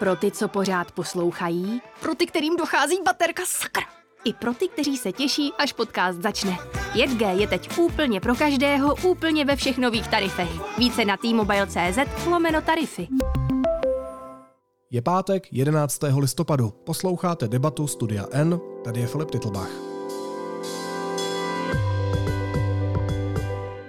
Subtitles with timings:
[0.00, 3.82] Pro ty, co pořád poslouchají, pro ty, kterým dochází baterka sakra.
[4.24, 6.58] I pro ty, kteří se těší, až podcast začne.
[6.92, 10.78] 5G je teď úplně pro každého, úplně ve všech nových tarifech.
[10.78, 13.08] Více na t-mobile.cz lomeno tarify.
[14.90, 16.00] Je pátek 11.
[16.16, 16.70] listopadu.
[16.70, 19.70] Posloucháte debatu Studia N, tady je Filip Titlbach.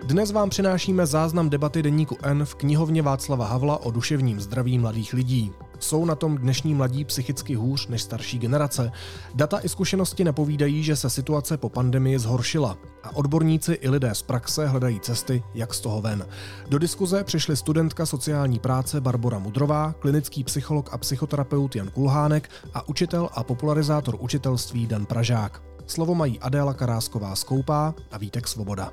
[0.03, 5.13] Dnes vám přinášíme záznam debaty deníku N v knihovně Václava Havla o duševním zdraví mladých
[5.13, 5.53] lidí.
[5.81, 8.91] Jsou na tom dnešní mladí psychicky hůř než starší generace.
[9.35, 14.21] Data i zkušenosti napovídají, že se situace po pandemii zhoršila a odborníci i lidé z
[14.21, 16.27] praxe hledají cesty, jak z toho ven.
[16.69, 22.87] Do diskuze přišli studentka sociální práce Barbara Mudrová, klinický psycholog a psychoterapeut Jan Kulhánek a
[22.87, 25.61] učitel a popularizátor učitelství Dan Pražák.
[25.87, 28.91] Slovo mají Adéla Karásková Skoupá a Vítek Svoboda.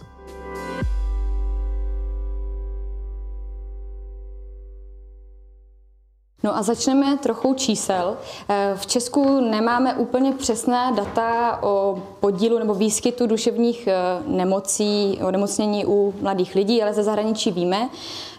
[6.42, 8.16] No a začneme trochu čísel.
[8.48, 13.94] Eh, v Česku nemáme úplně přesná data o podílu nebo výskytu duševních eh,
[14.26, 17.88] nemocí, onemocnění u mladých lidí, ale ze zahraničí víme,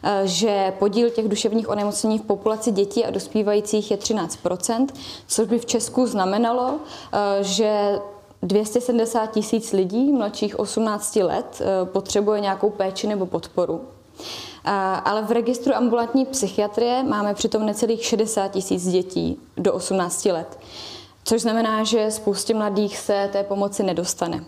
[0.03, 4.87] eh, že podíl těch duševních onemocnění v populaci dětí a dospívajících je 13%
[5.27, 6.79] což by v Česku znamenalo,
[7.41, 7.99] že
[8.41, 13.81] 270 tisíc lidí mladších 18 let potřebuje nějakou péči nebo podporu.
[15.05, 20.59] Ale v registru ambulantní psychiatrie máme přitom necelých 60 tisíc dětí do 18 let,
[21.23, 24.43] což znamená, že spoustě mladých se té pomoci nedostane.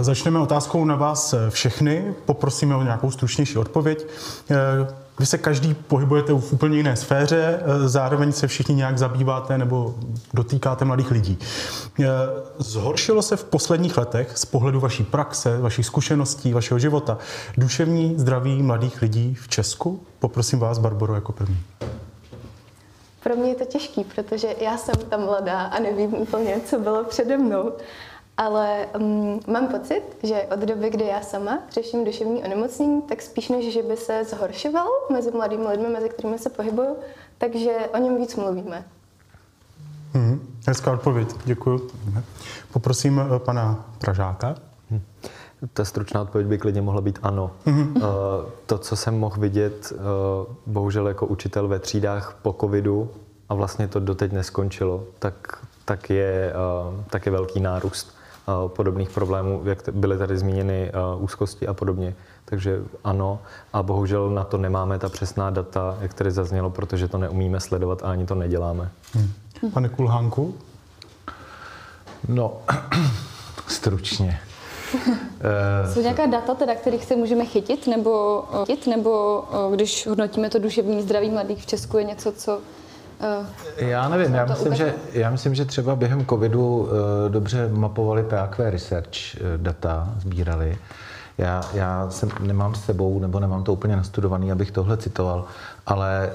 [0.00, 2.14] Začneme otázkou na vás všechny.
[2.24, 4.06] Poprosíme o nějakou stručnější odpověď.
[5.18, 9.94] Vy se každý pohybujete v úplně jiné sféře, eh, zároveň se všichni nějak zabýváte nebo
[10.34, 11.38] dotýkáte mladých lidí.
[12.00, 12.06] Eh,
[12.58, 17.18] zhoršilo se v posledních letech z pohledu vaší praxe, vašich zkušeností, vašeho života
[17.56, 20.00] duševní zdraví mladých lidí v Česku?
[20.18, 21.58] Poprosím vás, Barbaro, jako první.
[23.22, 27.04] Pro mě je to těžký, protože já jsem tam mladá a nevím úplně, co bylo
[27.04, 27.72] přede mnou.
[28.36, 33.48] Ale um, mám pocit, že od doby, kdy já sama řeším duševní onemocnění, tak spíš
[33.48, 36.96] než, že by se zhoršoval mezi mladými lidmi, mezi kterými se pohybuju,
[37.38, 38.84] takže o něm víc mluvíme.
[40.12, 41.90] Hmm, hezká odpověď, děkuji.
[42.72, 44.54] Poprosím uh, pana Pražáka.
[44.90, 45.00] Hmm.
[45.72, 47.50] Ta stručná odpověď by klidně mohla být ano.
[47.66, 48.00] Mm-hmm.
[48.66, 53.10] To, co jsem mohl vidět, uh, bohužel jako učitel ve třídách po covidu,
[53.48, 56.52] a vlastně to doteď neskončilo, tak, tak, je,
[57.10, 58.16] tak je velký nárůst
[58.66, 62.14] podobných problémů, jak byly tady zmíněny úzkosti a podobně.
[62.44, 63.38] Takže ano,
[63.72, 68.02] a bohužel na to nemáme ta přesná data, jak tady zaznělo, protože to neumíme sledovat
[68.02, 68.90] a ani to neděláme.
[69.14, 69.30] Hmm.
[69.72, 70.54] Pane Kulhánku?
[72.28, 72.60] No,
[73.66, 74.40] stručně.
[75.92, 81.02] Jsou nějaká data, teda, kterých se můžeme chytit, nebo, chytit, nebo když hodnotíme to duševní
[81.02, 82.83] zdraví mladých v Česku, je něco, co Eh,
[83.76, 86.88] já nevím, já myslím, že, já myslím, že třeba během covidu uh,
[87.28, 90.78] dobře mapovali PAQ Research uh, data, sbírali.
[91.38, 95.44] Já, já jsem, nemám s sebou, nebo nemám to úplně nastudovaný, abych tohle citoval,
[95.86, 96.30] ale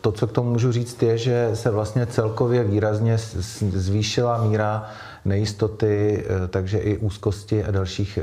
[0.00, 3.18] to, co k tomu můžu říct, je, že se vlastně celkově výrazně
[3.58, 4.90] zvýšila míra
[5.24, 8.18] nejistoty, takže i úzkosti a dalších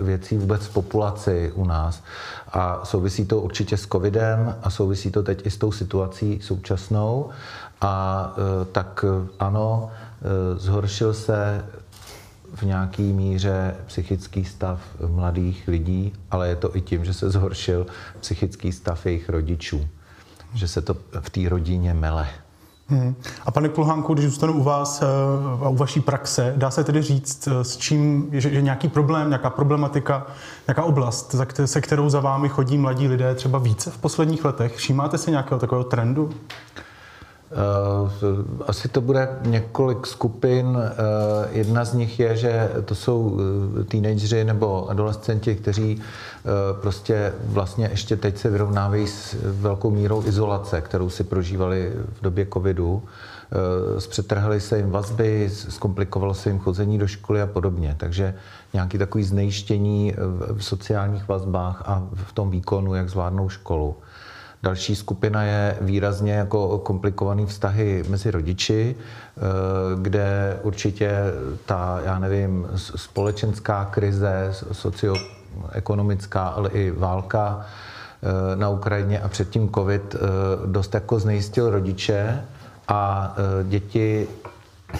[0.00, 2.02] věcí vůbec v populaci u nás.
[2.52, 7.30] A souvisí to určitě s covidem a souvisí to teď i s tou situací současnou.
[7.80, 9.04] A e, tak
[9.38, 9.90] ano,
[10.56, 11.64] zhoršil se
[12.54, 17.86] v nějaký míře psychický stav mladých lidí, ale je to i tím, že se zhoršil
[18.20, 19.88] psychický stav jejich rodičů.
[20.54, 22.28] Že se to v té rodině mele.
[22.88, 23.14] Hmm.
[23.46, 25.06] A pane Kulhánku, když zůstanu u vás eh,
[25.64, 29.28] a u vaší praxe, dá se tedy říct, eh, s čím, že, že nějaký problém,
[29.28, 30.26] nějaká problematika,
[30.68, 31.34] nějaká oblast,
[31.64, 34.76] se kterou za vámi chodí mladí lidé třeba více v posledních letech?
[34.76, 36.30] Všímáte si nějakého takového trendu?
[37.54, 40.78] Eh, asi to bude několik skupin.
[41.50, 43.38] Jedna z nich je, že to jsou
[43.88, 46.02] teenageři nebo adolescenti, kteří
[46.80, 52.46] prostě vlastně ještě teď se vyrovnávají s velkou mírou izolace, kterou si prožívali v době
[52.52, 53.02] covidu.
[53.98, 57.94] Zpřetrhly se jim vazby, zkomplikovalo se jim chození do školy a podobně.
[57.98, 58.34] Takže
[58.72, 60.14] nějaký takový znejištění
[60.54, 63.96] v sociálních vazbách a v tom výkonu, jak zvládnou školu.
[64.64, 68.96] Další skupina je výrazně jako komplikovaný vztahy mezi rodiči,
[70.00, 71.10] kde určitě
[71.66, 75.14] ta, já nevím, společenská krize, socio
[75.72, 80.18] ekonomická, ale i válka eh, na Ukrajině a předtím covid eh,
[80.66, 82.40] dost jako znejistil rodiče
[82.88, 84.28] a eh, děti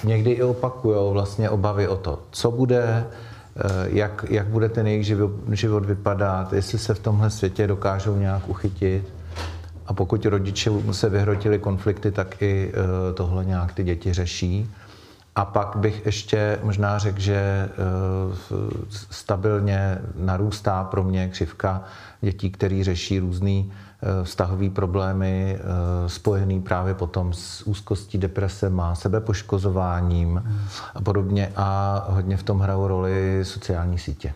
[0.04, 3.06] někdy i opakují vlastně obavy o to, co bude,
[3.84, 5.06] jak, jak bude ten jejich
[5.52, 9.12] život vypadat, jestli se v tomhle světě dokážou nějak uchytit.
[9.86, 12.72] A pokud rodiče se vyhrotili konflikty, tak i
[13.14, 14.70] tohle nějak ty děti řeší.
[15.36, 17.68] A pak bych ještě možná řekl, že
[19.10, 21.82] stabilně narůstá pro mě křivka
[22.20, 23.72] dětí, který řeší různý
[24.22, 25.58] vztahové problémy
[26.06, 30.42] spojený právě potom s úzkostí, depresema, sebepoškozováním
[30.94, 31.52] a podobně.
[31.56, 34.34] A hodně v tom hrajou roli sociální sítě.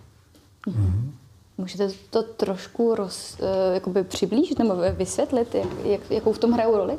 [0.69, 1.11] Mm-hmm.
[1.59, 6.77] Můžete to trošku roz, uh, jakoby přiblížit nebo vysvětlit, jak, jak, jakou v tom hrajou
[6.77, 6.95] roli?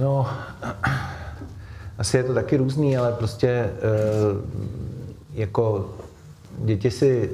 [0.00, 0.26] No,
[1.98, 4.50] asi je to taky různý, ale prostě uh,
[5.34, 5.90] jako
[6.58, 7.30] děti si,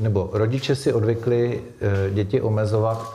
[0.00, 3.14] nebo rodiče si odvykli uh, děti omezovat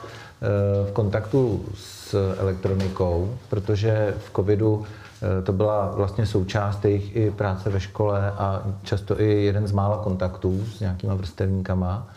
[0.88, 4.86] v kontaktu s elektronikou, protože v covidu
[5.44, 9.96] to byla vlastně součást jejich i práce ve škole a často i jeden z mála
[9.96, 12.08] kontaktů s nějakýma vrstevníkama.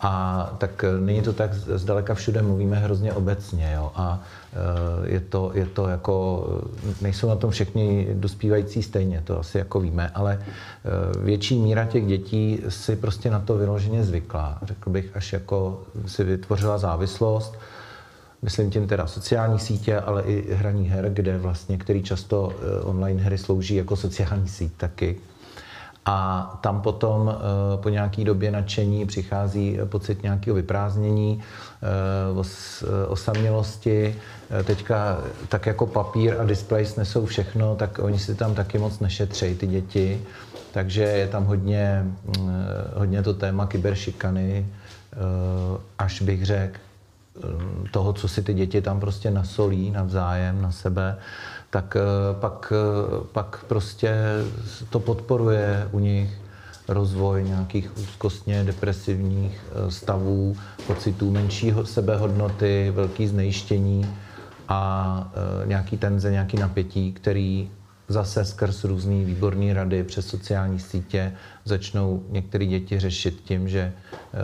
[0.00, 3.72] A tak e, není to tak zdaleka všude, mluvíme hrozně obecně.
[3.74, 3.92] Jo?
[3.94, 4.22] A
[5.04, 6.46] e, je to, je to jako,
[7.00, 10.42] nejsou na tom všichni dospívající stejně, to asi jako víme, ale
[11.18, 14.58] větší míra těch dětí si prostě na to vyloženě zvykla.
[14.62, 17.54] Řekl bych, až jako si vytvořila závislost,
[18.42, 22.52] myslím tím teda sociální sítě, ale i hraní her, kde vlastně, který často
[22.82, 25.16] online hry slouží jako sociální síť taky,
[26.06, 31.42] a tam potom eh, po nějaké době nadšení přichází pocit nějakého vyprázdnění,
[31.82, 34.16] eh, osamělosti.
[34.50, 35.18] Eh, teďka
[35.48, 39.66] tak jako papír a display nesou všechno, tak oni si tam taky moc nešetřejí, ty
[39.66, 40.22] děti.
[40.72, 42.04] Takže je tam hodně,
[42.94, 44.66] hodně to téma kyberšikany,
[45.98, 46.78] až bych řekl,
[47.90, 51.16] toho, co si ty děti tam prostě nasolí navzájem na sebe
[51.74, 52.00] tak eh,
[52.40, 54.14] pak, eh, pak prostě
[54.90, 56.30] to podporuje u nich
[56.88, 64.06] rozvoj nějakých úzkostně depresivních eh, stavů, pocitů menšího sebehodnoty, velký znejištění
[64.68, 65.32] a
[65.64, 67.70] nějaký tenze, nějaký napětí, který
[68.08, 71.32] zase skrz různé výborné rady přes sociální sítě
[71.64, 73.92] začnou některé děti řešit tím, že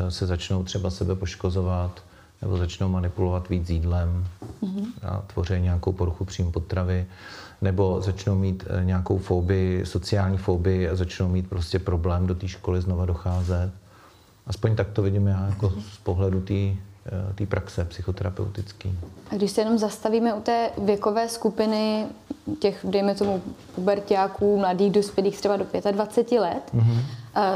[0.09, 2.03] se začnou třeba sebe poškozovat,
[2.43, 4.27] nebo začnou manipulovat víc jídlem
[4.63, 4.87] mm-hmm.
[5.03, 7.07] a tvoří nějakou poruchu příjmu potravy,
[7.63, 12.49] nebo začnou mít eh, nějakou fobii, sociální fobii a začnou mít prostě problém do té
[12.49, 13.71] školy znova docházet.
[14.47, 16.75] Aspoň tak to vidím já jako z pohledu té
[17.35, 18.89] té praxe psychoterapeutické.
[19.31, 22.07] A když se jenom zastavíme u té věkové skupiny
[22.59, 23.43] těch, dejme tomu,
[23.75, 27.01] pubertáků, mladých dospělých třeba do 25 let, mm-hmm.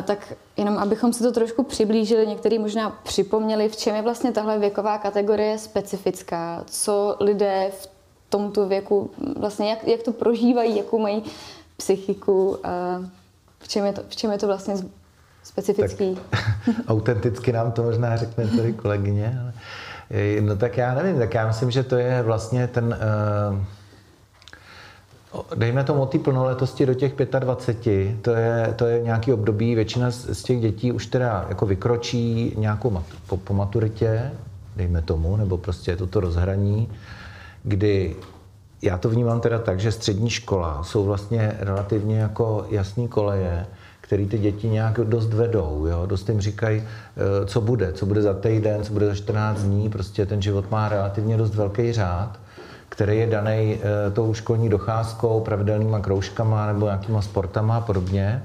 [0.02, 4.58] Tak jenom abychom si to trošku přiblížili, některý možná připomněli, v čem je vlastně tahle
[4.58, 7.88] věková kategorie specifická, co lidé v
[8.28, 11.22] tomto věku, vlastně jak, jak to prožívají, jakou mají
[11.76, 12.58] psychiku,
[13.58, 14.74] v čem je to, v čem je to vlastně
[15.42, 16.18] specifický.
[16.30, 16.44] Tak,
[16.88, 19.52] autenticky nám to možná řekne tady kolegyně, ale
[20.40, 22.98] no tak já nevím, tak já myslím, že to je vlastně ten,
[23.50, 23.64] uh,
[25.54, 30.34] dejme tomu té plnoletosti do těch 25, to je, to je nějaký období, většina z,
[30.34, 34.30] z těch dětí už teda jako vykročí nějakou mat, po, po maturitě,
[34.76, 36.88] dejme tomu, nebo prostě je to to rozhraní,
[37.62, 38.16] kdy
[38.82, 43.66] já to vnímám teda tak, že střední škola jsou vlastně relativně jako jasný koleje,
[44.00, 46.06] který ty děti nějak dost vedou, jo?
[46.06, 49.90] dost jim říkají, eh, co bude, co bude za týden, co bude za 14 dní,
[49.90, 52.38] prostě ten život má relativně dost velký řád,
[52.94, 58.42] který je daný eh, tou školní docházkou, pravidelnýma kroužkama nebo nějakýma sportama a podobně.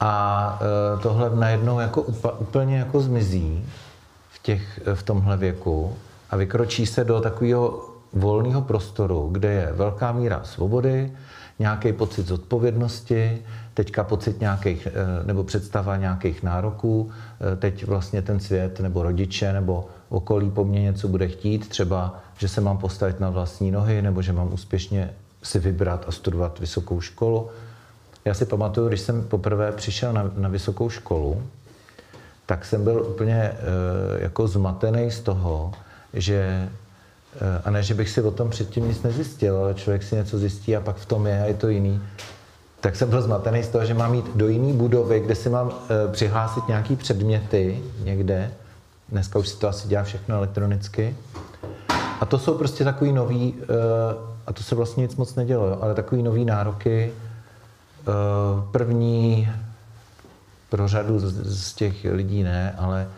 [0.00, 2.02] A eh, tohle najednou jako
[2.38, 3.64] úplně jako zmizí
[4.30, 5.96] v, těch, v tomhle věku
[6.30, 11.12] a vykročí se do takového volného prostoru, kde je velká míra svobody,
[11.58, 13.42] nějaký pocit zodpovědnosti,
[13.74, 17.10] teďka pocit nějakých, eh, nebo představa nějakých nároků,
[17.52, 22.20] eh, teď vlastně ten svět nebo rodiče nebo okolí po mně něco bude chtít, třeba,
[22.38, 26.58] že se mám postavit na vlastní nohy nebo že mám úspěšně si vybrat a studovat
[26.58, 27.48] vysokou školu.
[28.24, 31.42] Já si pamatuju, když jsem poprvé přišel na, na vysokou školu,
[32.46, 33.54] tak jsem byl úplně e,
[34.22, 35.72] jako zmatený z toho,
[36.14, 36.68] že
[37.64, 40.76] a ne, že bych si o tom předtím nic nezjistil, ale člověk si něco zjistí
[40.76, 42.00] a pak v tom je a je to jiný
[42.80, 45.70] tak jsem byl zmatený z toho, že mám jít do jiné budovy, kde si mám
[45.70, 48.50] e, přihlásit nějaký předměty někde.
[49.08, 51.16] Dneska už si to asi dělá všechno elektronicky.
[52.20, 53.64] A to jsou prostě takový nový, e,
[54.46, 57.12] a to se vlastně nic moc nedělo, ale takový nový nároky.
[57.12, 57.12] E,
[58.70, 59.48] první
[60.70, 63.08] pro řadu z, těch lidí ne, ale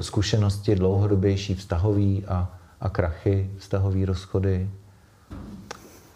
[0.00, 2.48] zkušenosti dlouhodobější vztahový a,
[2.80, 4.70] a krachy, vztahový rozchody,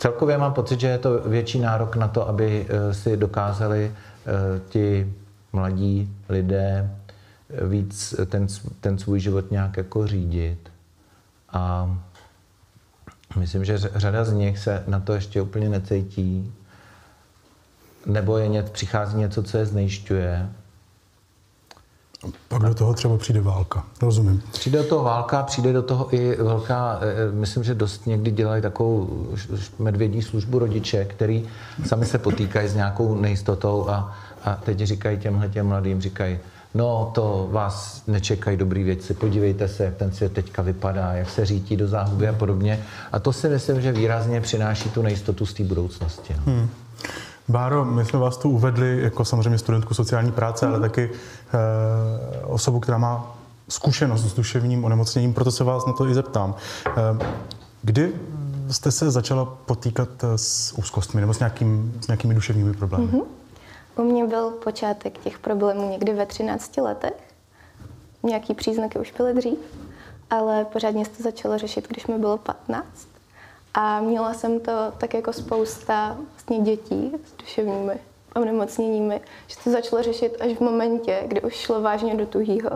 [0.05, 4.61] Celkově mám pocit, že je to větší nárok na to, aby eh, si dokázali eh,
[4.69, 5.13] ti
[5.53, 7.04] mladí lidé eh,
[7.69, 8.47] víc ten,
[8.81, 10.71] ten svůj život nějak jako řídit.
[11.53, 11.91] A
[13.37, 16.53] Myslím, že řada z nich se na to ještě úplně necítí,
[18.07, 20.49] nebo je něco, přichází něco, co je znejišťuje.
[22.49, 24.43] Pak do toho třeba přijde válka, rozumím.
[24.53, 28.63] Přijde do toho válka, přijde do toho i velká, eh, myslím, že dost někdy dělají
[28.63, 29.27] takovou
[29.79, 31.49] medvědí službu rodiče, který
[31.87, 36.39] sami se potýkají s nějakou nejistotou a, a teď říkají těmhle těm mladým, říkají,
[36.75, 41.47] no to vás nečekají dobrý věci, podívejte se, jak ten svět teďka vypadá, jak se
[41.47, 42.81] řítí do záhuby a podobně.
[43.13, 46.35] A to si myslím, že výrazně přináší tu nejistotu z té budoucnosti.
[46.37, 46.53] No.
[46.53, 46.69] Hmm.
[47.49, 52.81] Báro, my jsme vás tu uvedli jako samozřejmě studentku sociální práce, ale taky e, osobu,
[52.81, 53.37] která má
[53.69, 56.55] zkušenost s duševním onemocněním, proto se vás na to i zeptám.
[56.87, 56.93] E,
[57.83, 58.13] kdy
[58.71, 63.07] jste se začala potýkat s úzkostmi nebo s, nějakým, s nějakými duševními problémy?
[63.07, 63.23] Mm-hmm.
[63.97, 67.35] U mě byl počátek těch problémů někdy ve 13 letech.
[68.23, 69.59] Nějaký příznaky už byly dřív,
[70.31, 73.09] ale pořádně se to začalo řešit, když mi bylo 15.
[73.75, 77.99] A měla jsem to tak jako spousta vlastně dětí s duševními
[78.35, 82.71] onemocněními, že to začalo řešit až v momentě, kdy už šlo vážně do tuhýho.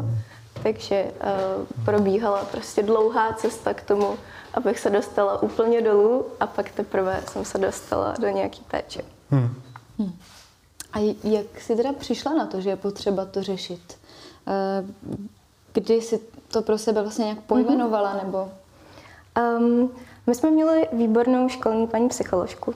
[0.63, 4.19] Takže uh, probíhala prostě dlouhá cesta k tomu,
[4.55, 9.03] abych se dostala úplně dolů a pak teprve jsem se dostala do nějaký péče.
[9.31, 9.63] Hmm.
[9.99, 10.13] Hmm.
[10.93, 13.99] A jak jsi teda přišla na to, že je potřeba to řešit?
[14.47, 14.85] Eh,
[15.73, 18.25] kdy jsi to pro sebe vlastně nějak pojmenovala, mm-hmm.
[18.25, 18.51] nebo?
[19.59, 19.91] Um,
[20.27, 22.75] my jsme měli výbornou školní paní psycholožku,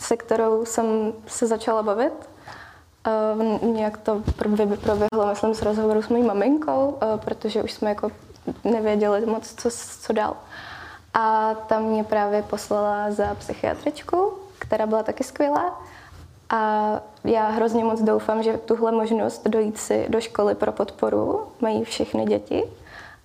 [0.00, 2.12] se kterou jsem se začala bavit.
[3.34, 8.10] Uh, nějak to proběhlo, myslím, s rozhovoru s mojí maminkou, uh, protože už jsme jako
[8.64, 10.36] nevěděli moc, co, co dál.
[11.14, 15.82] A tam mě právě poslala za psychiatričku, která byla taky skvělá.
[16.52, 21.84] A já hrozně moc doufám, že tuhle možnost dojít si do školy pro podporu mají
[21.84, 22.64] všechny děti,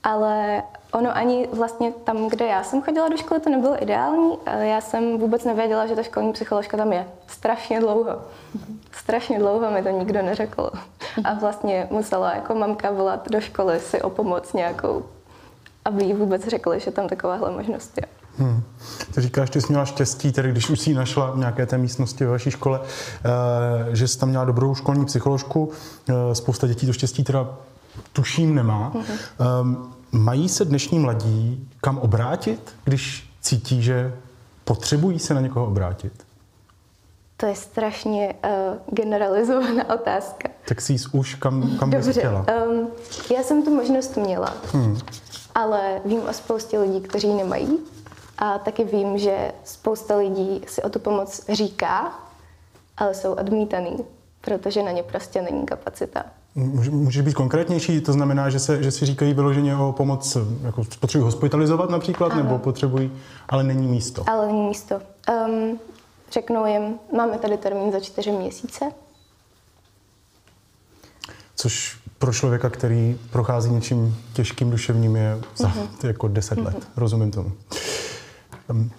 [0.03, 4.37] ale ono ani vlastně tam, kde já jsem chodila do školy, to nebylo ideální.
[4.59, 7.07] Já jsem vůbec nevěděla, že ta školní psycholožka tam je.
[7.27, 8.21] Strašně dlouho.
[8.91, 10.71] Strašně dlouho mi to nikdo neřekl.
[11.23, 15.05] A vlastně musela jako mamka volat do školy si o pomoc nějakou,
[15.85, 18.16] aby jí vůbec řekli, že tam takováhle možnost je.
[18.37, 18.63] Hmm.
[19.15, 22.25] Ty říkáš, že jsi měla štěstí, tedy když už si našla v nějaké té místnosti
[22.25, 25.71] ve vaší škole, eh, že jsi tam měla dobrou školní psycholožku.
[26.09, 27.49] Eh, spousta dětí to štěstí teda
[28.13, 28.93] tuším nemá.
[29.39, 29.93] Hmm.
[30.11, 34.13] Mají se dnešní mladí kam obrátit, když cítí, že
[34.63, 36.13] potřebují se na někoho obrátit?
[37.37, 40.49] To je strašně uh, generalizovaná otázka.
[40.67, 42.45] Tak si už kam, kam bys chtěla?
[42.69, 42.87] Um,
[43.35, 44.97] já jsem tu možnost měla, hmm.
[45.55, 47.79] ale vím o spoustě lidí, kteří nemají
[48.37, 52.19] a taky vím, že spousta lidí si o tu pomoc říká,
[52.97, 53.97] ale jsou odmítaný,
[54.41, 56.25] protože na ně prostě není kapacita.
[56.89, 58.01] Může být konkrétnější?
[58.01, 62.43] To znamená, že, se, že si říkají vyloženě o pomoc, jako potřebují hospitalizovat například, ano.
[62.43, 63.11] nebo potřebují,
[63.49, 64.23] ale není místo?
[64.27, 65.01] Ale není místo.
[65.47, 65.79] Um,
[66.31, 68.85] řeknou jim, máme tady termín za čtyři měsíce.
[71.55, 76.07] Což pro člověka, který prochází něčím těžkým duševním, je za uh-huh.
[76.07, 76.65] jako deset uh-huh.
[76.65, 76.73] let.
[76.73, 76.83] Mhm.
[76.97, 77.51] Rozumím tomu.
[78.69, 78.89] Hmm.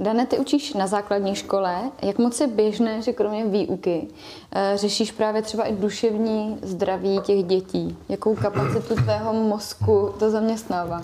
[0.00, 1.90] Dane, ty učíš na základní škole.
[2.02, 4.08] Jak moc je běžné, že kromě výuky
[4.52, 7.96] eh, řešíš právě třeba i duševní zdraví těch dětí?
[8.08, 11.02] Jakou kapacitu tvého mozku to zaměstnává?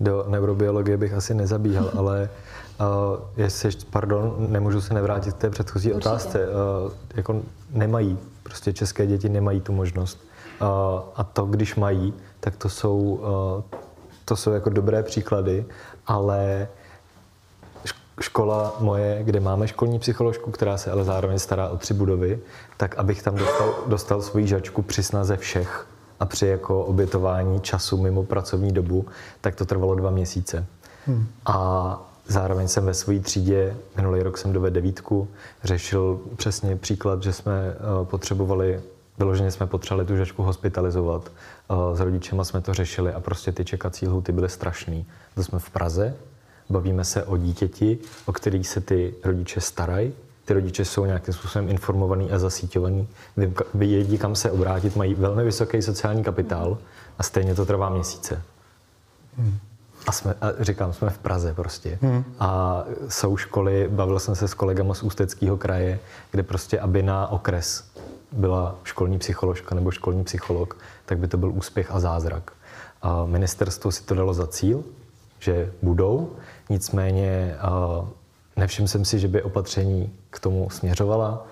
[0.00, 2.30] Do neurobiologie bych asi nezabíhal, ale
[2.80, 2.86] uh,
[3.36, 6.08] jestli, pardon, nemůžu se nevrátit k té předchozí Určitě.
[6.08, 6.48] otázce.
[6.48, 10.18] Uh, jako nemají, prostě české děti nemají tu možnost.
[10.60, 10.66] Uh,
[11.16, 13.78] a to, když mají, tak to jsou, uh,
[14.24, 15.64] to jsou jako dobré příklady
[16.06, 16.68] ale
[18.20, 22.40] škola moje, kde máme školní psycholožku, která se ale zároveň stará o tři budovy,
[22.76, 25.86] tak abych tam dostal, dostal svoji žačku při snaze všech
[26.20, 29.06] a při jako obětování času mimo pracovní dobu,
[29.40, 30.66] tak to trvalo dva měsíce.
[31.06, 31.26] Hmm.
[31.46, 35.28] A zároveň jsem ve své třídě, minulý rok jsem dovedl devítku,
[35.64, 38.80] řešil přesně příklad, že jsme eh, potřebovali
[39.18, 41.32] Vyloženě jsme potřebovali tu žačku hospitalizovat.
[41.94, 45.06] S rodičema jsme to řešili a prostě ty čekací lhuty byly strašný.
[45.34, 46.14] To jsme v Praze,
[46.70, 50.12] bavíme se o dítěti, o který se ty rodiče starají.
[50.44, 53.08] Ty rodiče jsou nějakým způsobem informovaný a zasíťovaný,
[53.74, 56.78] vědí, kam se obrátit, mají velmi vysoký sociální kapitál
[57.18, 58.42] a stejně to trvá měsíce.
[59.36, 59.58] Hmm.
[60.06, 61.98] A, jsme, a říkám, jsme v Praze prostě.
[62.02, 62.24] Hmm.
[62.40, 67.28] A jsou školy, bavil jsem se s kolegama z Ústeckého kraje, kde prostě, aby na
[67.28, 67.84] okres
[68.34, 70.76] byla školní psycholožka nebo školní psycholog,
[71.06, 72.52] tak by to byl úspěch a zázrak.
[73.02, 74.84] A ministerstvo si to dalo za cíl,
[75.38, 76.30] že budou,
[76.68, 77.56] nicméně
[78.56, 81.46] nevšiml jsem si, že by opatření k tomu směřovala,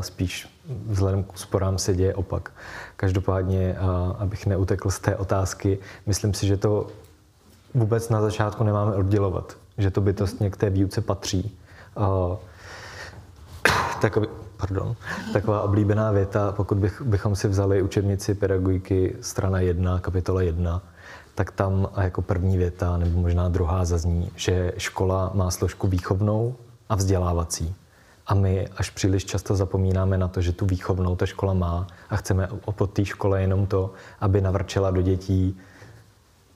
[0.00, 0.48] spíš
[0.86, 2.52] vzhledem k úsporám se děje opak.
[2.96, 3.76] Každopádně,
[4.18, 6.86] abych neutekl z té otázky, myslím si, že to
[7.74, 11.58] vůbec na začátku nemáme oddělovat, že to bytostně k té výuce patří.
[11.96, 12.36] Uh,
[14.00, 14.26] takový,
[14.62, 14.96] pardon,
[15.32, 20.82] taková oblíbená věta, pokud bych, bychom si vzali učebnici pedagogiky strana 1, kapitola 1,
[21.34, 26.54] tak tam jako první věta, nebo možná druhá zazní, že škola má složku výchovnou
[26.88, 27.74] a vzdělávací.
[28.26, 32.16] A my až příliš často zapomínáme na to, že tu výchovnou ta škola má a
[32.16, 33.90] chceme po té škole jenom to,
[34.20, 35.58] aby navrčela do dětí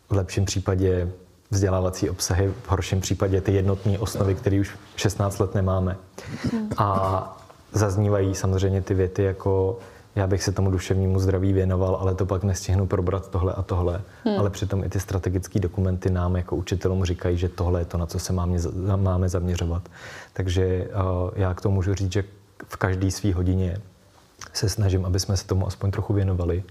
[0.08, 1.10] v lepším případě
[1.50, 5.96] vzdělávací obsahy, v horším případě ty jednotné osnovy, které už 16 let nemáme.
[6.76, 9.78] A zaznívají samozřejmě ty věty jako
[10.16, 14.00] já bych se tomu duševnímu zdraví věnoval, ale to pak nestihnu probrat tohle a tohle.
[14.24, 14.38] Hmm.
[14.38, 18.06] Ale přitom i ty strategické dokumenty nám jako učitelům říkají, že tohle je to, na
[18.06, 18.58] co se máme,
[18.96, 19.82] máme zaměřovat.
[20.32, 22.24] Takže uh, já k tomu můžu říct, že
[22.68, 23.80] v každé své hodině
[24.52, 26.62] se snažím, aby jsme se tomu aspoň trochu věnovali.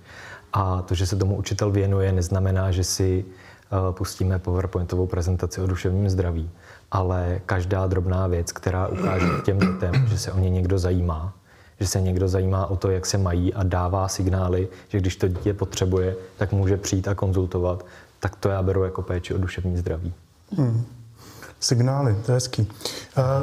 [0.54, 3.26] A to, že se tomu učitel věnuje, neznamená, že si
[3.92, 6.50] pustíme PowerPointovou prezentaci o duševním zdraví.
[6.92, 11.34] Ale každá drobná věc, která ukáže těm dětem, že se o ně někdo zajímá,
[11.80, 15.28] že se někdo zajímá o to, jak se mají a dává signály, že když to
[15.28, 17.86] dítě potřebuje, tak může přijít a konzultovat,
[18.20, 20.14] tak to já beru jako péči o duševní zdraví.
[20.58, 20.86] Hmm.
[21.60, 22.68] Signály, to je hezký.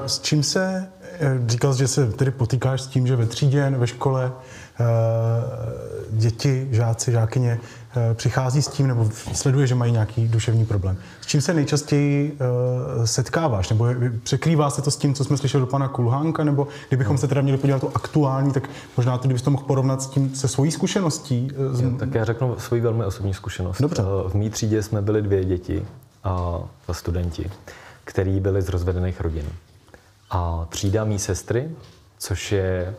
[0.06, 3.86] S čím se, eh, říkal že se tedy potýkáš s tím, že ve třídě, ve
[3.86, 4.32] škole
[4.80, 4.84] eh,
[6.10, 7.81] děti, žáci, žákyně Eh,
[8.14, 10.96] přichází s tím nebo sleduje, že mají nějaký duševní problém.
[11.20, 13.70] S čím se nejčastěji uh, setkáváš?
[13.70, 13.87] Nebo
[14.22, 16.44] překrývá se to s tím, co jsme slyšeli do pana Kulhánka?
[16.44, 20.02] Nebo kdybychom se teda měli podívat to aktuální, tak možná ty bys to mohl porovnat
[20.02, 21.50] s tím se svojí zkušeností?
[21.70, 21.80] Z...
[21.80, 23.80] Já, tak já řeknu svoji velmi osobní zkušenost.
[23.80, 24.02] Dobře.
[24.02, 25.87] Eh, v mý třídě jsme byli dvě děti
[26.25, 26.58] a
[26.92, 27.50] studenti,
[28.04, 29.46] který byli z rozvedených rodin.
[30.30, 31.70] A třída mý sestry,
[32.18, 32.94] což je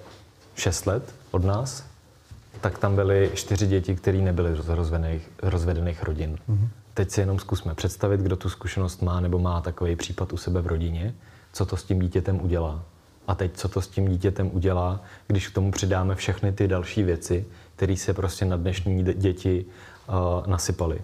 [0.56, 1.84] 6 let od nás,
[2.64, 6.38] tak tam byly čtyři děti, které nebyly z rozvedených, rozvedených rodin.
[6.50, 6.68] Mm-hmm.
[6.94, 10.62] Teď si jenom zkusme představit, kdo tu zkušenost má nebo má takový případ u sebe
[10.62, 11.14] v rodině,
[11.54, 12.84] co to s tím dítětem udělá.
[13.28, 17.04] A teď, co to s tím dítětem udělá, když k tomu přidáme všechny ty další
[17.04, 17.46] věci,
[17.76, 19.66] které se prostě na dnešní děti
[20.08, 21.02] uh, nasypaly.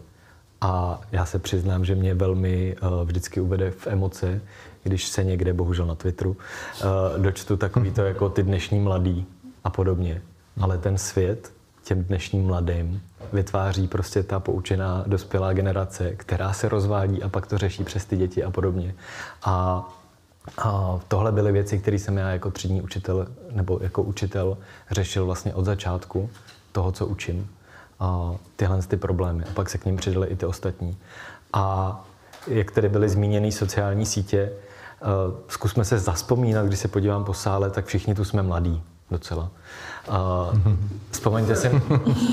[0.62, 4.42] A já se přiznám, že mě velmi uh, vždycky uvede v emoce,
[4.84, 9.26] když se někde, bohužel na Twitteru, uh, dočtu takový to jako ty dnešní mladý
[9.64, 10.22] a podobně
[10.60, 11.52] ale ten svět
[11.84, 13.02] těm dnešním mladým
[13.34, 18.18] vytváří prostě ta poučená dospělá generace, která se rozvádí a pak to řeší přes ty
[18.18, 18.96] děti a podobně.
[19.44, 19.88] A,
[20.58, 24.58] a tohle byly věci, které jsem já jako třídní učitel nebo jako učitel
[24.92, 26.30] řešil vlastně od začátku
[26.72, 27.50] toho, co učím.
[28.00, 29.44] A tyhle ty problémy.
[29.44, 30.98] A pak se k ním přidaly i ty ostatní.
[31.54, 32.06] A
[32.48, 37.70] jak tedy byly zmíněny sociální sítě, uh, zkusme se zaspomínat, když se podívám po sále,
[37.70, 39.52] tak všichni tu jsme mladí docela.
[40.10, 40.58] Uh,
[41.12, 41.82] vzpomeňte, si,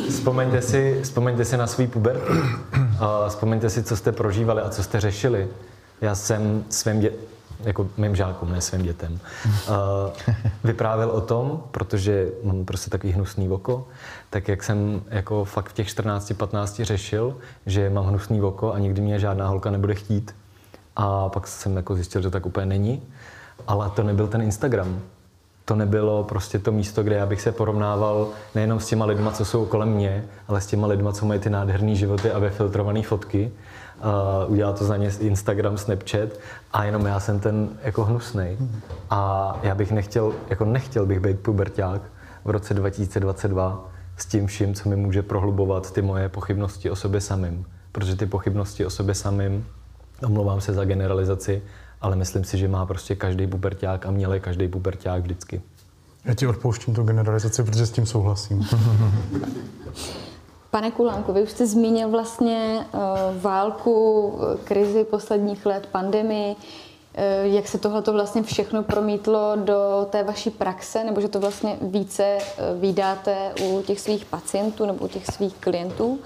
[0.09, 2.21] vzpomeňte, si, vzpomeňte si na svůj puber.
[2.27, 5.49] Uh, vzpomeňte si, co jste prožívali a co jste řešili.
[6.01, 7.13] Já jsem svým dě-
[7.65, 9.53] jako mým žákům, ne svým dětem, uh,
[10.65, 13.89] vyprávěl o tom, protože mám prostě takový hnusný oko,
[14.31, 17.37] tak jak jsem jako fakt v těch 14-15 řešil,
[17.67, 20.35] že mám hnusný oko a nikdy mě žádná holka nebude chtít.
[20.97, 23.03] A pak jsem jako zjistil, že tak úplně není.
[23.67, 25.01] Ale to nebyl ten Instagram
[25.69, 29.45] to nebylo prostě to místo, kde já bych se porovnával nejenom s těma lidma, co
[29.45, 33.53] jsou kolem mě, ale s těma lidma, co mají ty nádherné životy a vyfiltrované fotky.
[34.47, 36.29] Uh, udělal to za ně Instagram, Snapchat
[36.73, 38.59] a jenom já jsem ten jako hnusnej.
[39.11, 42.03] A já bych nechtěl, jako nechtěl bych být puberták
[42.45, 47.21] v roce 2022 s tím vším, co mi může prohlubovat ty moje pochybnosti o sobě
[47.21, 47.67] samým.
[47.93, 49.67] Protože ty pochybnosti o sobě samým,
[50.27, 51.63] omlouvám se za generalizaci,
[52.07, 55.63] ale myslím si, že má prostě každý puberták a měl je každý puberták vždycky.
[56.25, 58.63] Já ti odpouštím tu generalizaci, protože s tím souhlasím.
[60.71, 63.01] Pane Kulánku, vy už jste zmínil vlastně uh,
[63.43, 64.33] válku,
[64.65, 66.55] krizi posledních let, pandemii.
[66.55, 71.77] Uh, jak se tohle vlastně všechno promítlo do té vaší praxe, nebo že to vlastně
[71.83, 76.19] více uh, vydáte u těch svých pacientů nebo u těch svých klientů?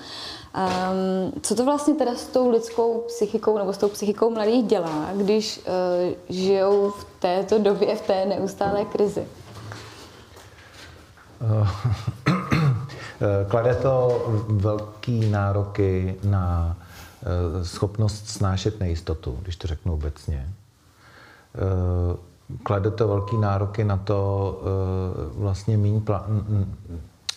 [0.54, 5.08] Um, co to vlastně teda s tou lidskou psychikou nebo s tou psychikou mladých dělá,
[5.16, 5.64] když uh,
[6.28, 9.26] žijou v této době, v té neustálé krizi?
[13.48, 16.76] Klade to velký nároky na
[17.22, 20.48] eh, schopnost snášet nejistotu, když to řeknu obecně.
[21.54, 22.16] Eh,
[22.62, 24.60] klade to velký nároky na to
[25.34, 26.00] vlastně méně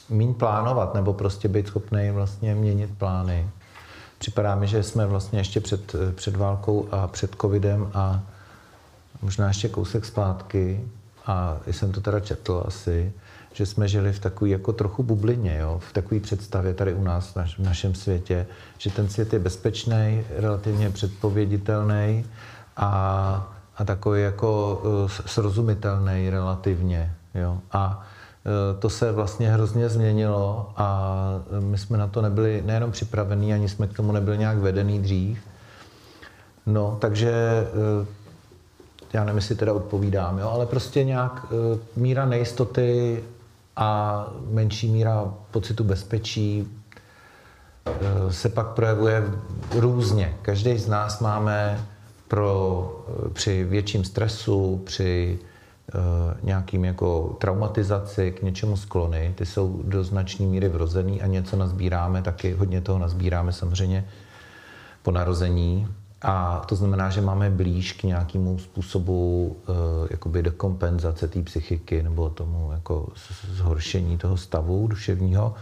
[0.10, 3.50] míň plánovat nebo prostě být schopný vlastně měnit plány.
[4.18, 8.24] Připadá mi, že jsme vlastně ještě před, před válkou a před covidem a
[9.22, 10.88] možná ještě kousek zpátky
[11.26, 13.14] a jsem to teda četl asi,
[13.54, 15.80] že jsme žili v takové jako trochu bublině, jo?
[15.90, 20.90] v takové představě tady u nás v našem světě, že ten svět je bezpečný, relativně
[20.90, 22.26] předpověditelný
[22.78, 27.16] a, a takový jako eh, srozumitelný relativně.
[27.36, 27.60] Jo?
[27.72, 28.13] A eh,
[28.80, 31.18] to se vlastně hrozně změnilo a
[31.60, 35.40] my jsme na to nebyli nejenom připravení, ani jsme k tomu nebyli nějak vedený dřív.
[36.66, 38.06] No, takže eh,
[39.14, 41.46] já nevím, jestli teda odpovídám, jo, ale prostě nějak
[41.96, 43.24] míra nejistoty
[43.76, 46.68] a menší míra pocitu bezpečí
[48.30, 49.24] se pak projevuje
[49.76, 50.34] různě.
[50.42, 51.86] Každý z nás máme
[52.28, 55.40] pro, při větším stresu, při
[56.44, 59.34] nějakým jako traumatizaci k něčemu sklony.
[59.36, 64.06] Ty jsou do značné míry vrozený a něco nazbíráme, taky hodně toho nazbíráme samozřejmě
[65.04, 65.88] po narození.
[66.22, 69.76] A to znamená, že máme blíž k nějakému způsobu uh,
[70.12, 73.08] jakoby dekompenzace té psychiky nebo tomu jako
[73.52, 75.54] zhoršení toho stavu duševního.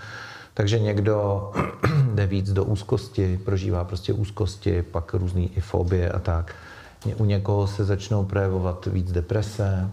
[0.54, 1.52] Takže někdo
[2.14, 6.56] jde víc do úzkosti, prožívá prostě úzkosti, pak různé i fobie a tak.
[7.18, 9.90] U někoho se začnou projevovat víc deprese,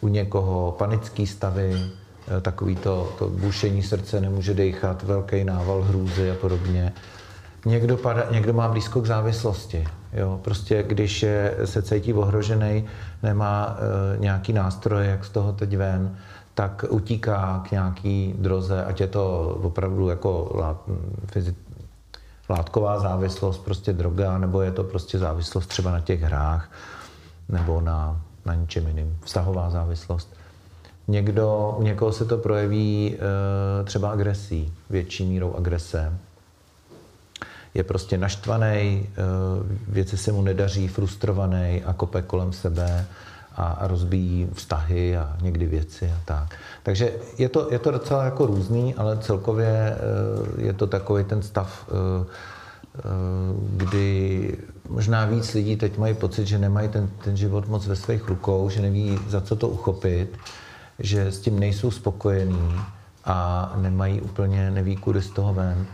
[0.00, 1.72] u někoho panický stavy,
[2.38, 6.92] eh, takový to, to bušení srdce, nemůže dechat, velký nával hrůzy a podobně.
[7.64, 9.86] Někdo, pada, někdo má blízko k závislosti.
[10.12, 10.40] Jo?
[10.42, 12.84] Prostě když je, se cítí ohrožený,
[13.22, 16.16] nemá e, nějaký nástroj, jak z toho teď ven,
[16.54, 20.76] tak utíká k nějaký droze, ať je to opravdu jako lát,
[21.26, 21.54] fyzi,
[22.48, 26.70] látková závislost, prostě droga, nebo je to prostě závislost třeba na těch hrách,
[27.48, 30.36] nebo na, na něčem jiným, vztahová závislost.
[31.08, 36.12] Někdo, u někoho se to projeví e, třeba agresí, větší mírou agrese.
[37.74, 39.06] Je prostě naštvaný, e,
[39.88, 43.06] věci se mu nedaří, frustrovaný a kope kolem sebe
[43.56, 46.54] a, rozbíjí vztahy a někdy věci a tak.
[46.82, 51.42] Takže je to, je to docela jako různý, ale celkově eh, je to takový ten
[51.42, 52.26] stav, eh,
[52.98, 53.00] eh,
[53.76, 58.28] kdy možná víc lidí teď mají pocit, že nemají ten, ten život moc ve svých
[58.28, 60.38] rukou, že neví, za co to uchopit,
[60.98, 62.72] že s tím nejsou spokojení
[63.24, 65.86] a nemají úplně, neví, kudy z toho ven.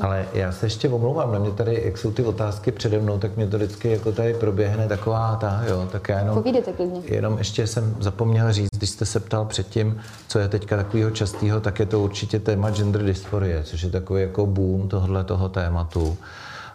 [0.00, 3.36] Ale já se ještě omlouvám, na mě tady, jak jsou ty otázky přede mnou, tak
[3.36, 6.34] mě to vždycky jako tady proběhne taková ta, jo, tak já jenom...
[6.34, 7.00] Povídejte klidně.
[7.04, 11.60] Jenom ještě jsem zapomněl říct, když jste se ptal předtím, co je teďka takového častého,
[11.60, 16.16] tak je to určitě téma gender dysphorie, což je takový jako boom tohle toho tématu.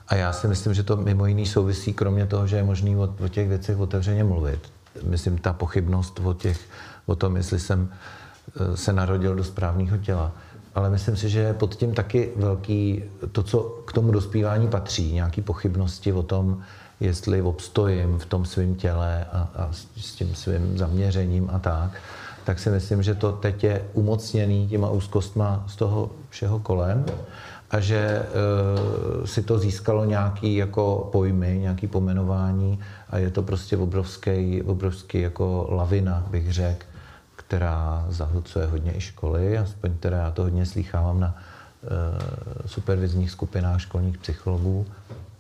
[0.08, 3.16] A já si myslím, že to mimo jiný souvisí, kromě toho, že je možný o,
[3.26, 4.60] o těch věcech otevřeně mluvit.
[5.04, 6.60] Myslím, ta pochybnost o, těch,
[7.06, 10.32] o tom, jestli jsem eh, se narodil do správného těla.
[10.76, 15.14] Ale myslím si, že je pod tím taky velký to, co k tomu dospívání patří,
[15.14, 16.62] nějaký pochybnosti o tom,
[17.00, 21.92] jestli obstojím v tom svém těle a, a s tím svým zaměřením a tak,
[22.44, 27.06] tak si myslím, že to teď je umocněný těma úzkostma z toho všeho kolem
[27.74, 33.78] a že e, si to získalo nějaký jako pojmy, nějaký pomenování a je to prostě
[33.78, 36.86] obrovský, obrovský jako lavina, bych řekl,
[37.36, 43.82] která zahlcuje hodně i školy, aspoň teda já to hodně slýchávám na e, supervizních skupinách
[43.82, 44.86] školních psychologů,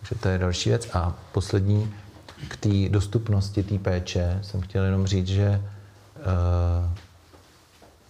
[0.09, 0.89] že to je další věc.
[0.93, 1.93] A poslední,
[2.47, 5.61] k té dostupnosti té péče jsem chtěl jenom říct, že e,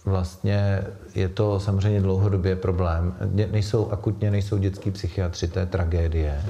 [0.04, 3.14] vlastně je to samozřejmě dlouhodobě problém.
[3.50, 6.42] Nejsou akutně, nejsou dětský psychiatři, to je tragédie.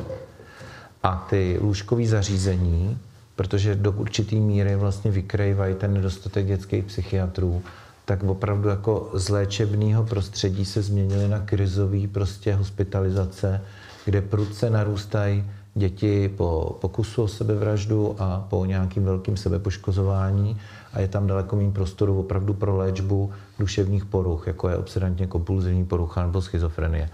[1.02, 2.98] A ty lůžkové zařízení,
[3.36, 7.62] protože do určitý míry vlastně vykrývají ten nedostatek dětských psychiatrů,
[8.04, 13.60] tak opravdu jako z léčebného prostředí se změnily na krizový prostě hospitalizace,
[14.04, 20.56] kde prudce narůstají děti po pokusu o sebevraždu a po nějakým velkým sebepoškozování
[20.94, 25.85] a je tam daleko méně prostoru opravdu pro léčbu duševních poruch, jako je obsedantně kompulzivní
[25.85, 27.11] porucha nebo schizofrenie.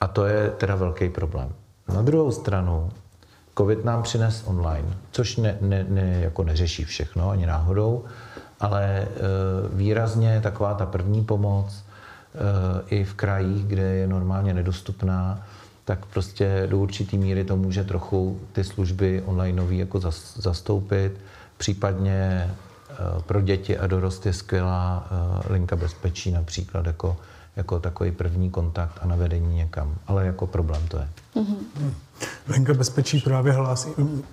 [0.00, 1.48] A to je teda velký problém.
[1.94, 2.90] Na druhou stranu
[3.58, 8.04] COVID nám přines online, což ne, ne, ne, jako neřeší všechno ani náhodou,
[8.60, 9.08] ale e,
[9.72, 11.84] výrazně taková ta první pomoc e,
[12.86, 15.46] i v krajích, kde je normálně nedostupná,
[15.84, 20.00] tak prostě do určitý míry to může trochu ty služby online jako
[20.36, 21.12] zastoupit.
[21.56, 22.50] Případně
[23.26, 27.16] pro děti a dorost je skvělá e, linka bezpečí například jako,
[27.56, 29.94] jako takový první kontakt a navedení někam.
[30.06, 31.08] Ale jako problém to je.
[31.36, 31.90] Mm-hmm.
[32.48, 33.90] Lenka Bezpečí právě hlásí,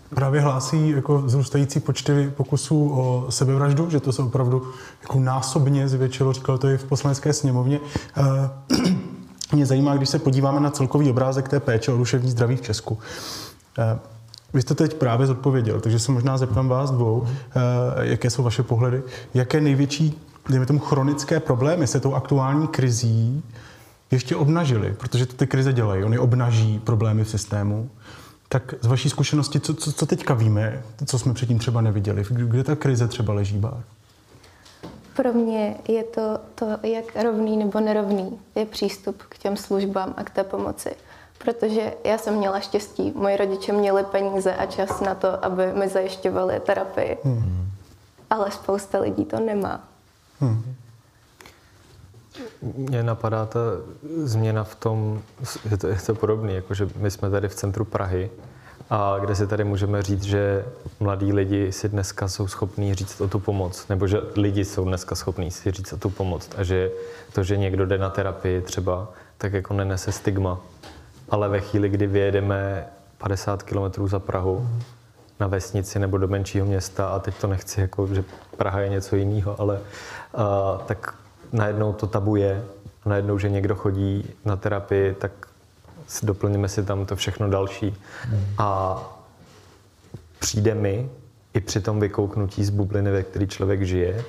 [0.09, 6.33] právě hlásí jako zrůstající počty pokusů o sebevraždu, že to se opravdu jako násobně zvětšilo,
[6.33, 7.79] říkal to i v poslanecké sněmovně.
[8.17, 8.49] Eh,
[9.53, 12.99] mě zajímá, když se podíváme na celkový obrázek té péče o duševní zdraví v Česku.
[14.53, 17.59] Vy jste teď právě zodpověděl, takže se možná zeptám vás dvou, eh,
[18.01, 19.03] jaké jsou vaše pohledy.
[19.33, 23.43] Jaké největší, dejme tomu, chronické problémy se tou aktuální krizí
[24.11, 26.03] ještě obnažily, protože to ty krize dělají.
[26.03, 27.89] Oni obnaží problémy v systému.
[28.49, 32.25] Tak z vaší zkušenosti, co, co, co teďka víme, co jsme předtím třeba neviděli?
[32.29, 33.83] Kde ta krize třeba leží, Bár?
[35.15, 40.23] Pro mě je to, to, jak rovný nebo nerovný je přístup k těm službám a
[40.23, 40.89] k té pomoci.
[41.43, 45.87] Protože já jsem měla štěstí, moji rodiče měli peníze a čas na to, aby mi
[45.87, 47.17] zajišťovali terapii.
[47.23, 47.71] Hmm.
[48.29, 49.83] Ale spousta lidí to nemá.
[50.39, 50.75] Hmm.
[52.61, 53.59] Mně napadá ta
[54.23, 55.21] změna v tom,
[55.71, 58.29] je to, je to podobné, jakože my jsme tady v centru Prahy,
[58.89, 60.65] a kde si tady můžeme říct, že
[60.99, 65.15] mladí lidi si dneska jsou schopní říct o tu pomoc, nebo že lidi jsou dneska
[65.15, 66.91] schopní si říct o tu pomoc a že
[67.33, 70.59] to, že někdo jde na terapii třeba, tak jako nenese stigma.
[71.29, 72.87] Ale ve chvíli, kdy vyjedeme
[73.17, 74.69] 50 km za Prahu
[75.39, 78.23] na vesnici nebo do menšího města, a teď to nechci, jako, že
[78.57, 79.79] Praha je něco jiného, ale
[80.33, 81.15] a, tak
[81.51, 82.63] najednou to tabu je,
[83.05, 85.31] najednou, že někdo chodí na terapii, tak
[86.23, 87.95] doplníme si tam to všechno další.
[88.23, 88.45] Hmm.
[88.57, 88.99] A
[90.39, 91.09] přijde mi
[91.53, 94.23] i při tom vykouknutí z bubliny, ve které člověk žije,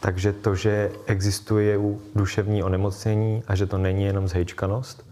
[0.00, 5.07] takže to, že existuje u duševní onemocnění a že to není jenom zhejčkanost,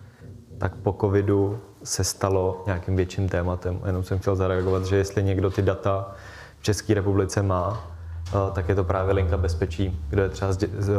[0.58, 3.80] tak po covidu se stalo nějakým větším tématem.
[3.86, 6.14] Jenom jsem chtěl zareagovat, že jestli někdo ty data
[6.60, 7.86] v České republice má,
[8.28, 10.52] eh, tak je to právě linka bezpečí, kde je třeba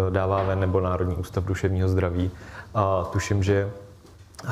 [0.09, 2.31] dává ven nebo Národní ústav duševního zdraví.
[2.73, 3.71] A tuším, že
[4.45, 4.49] eh,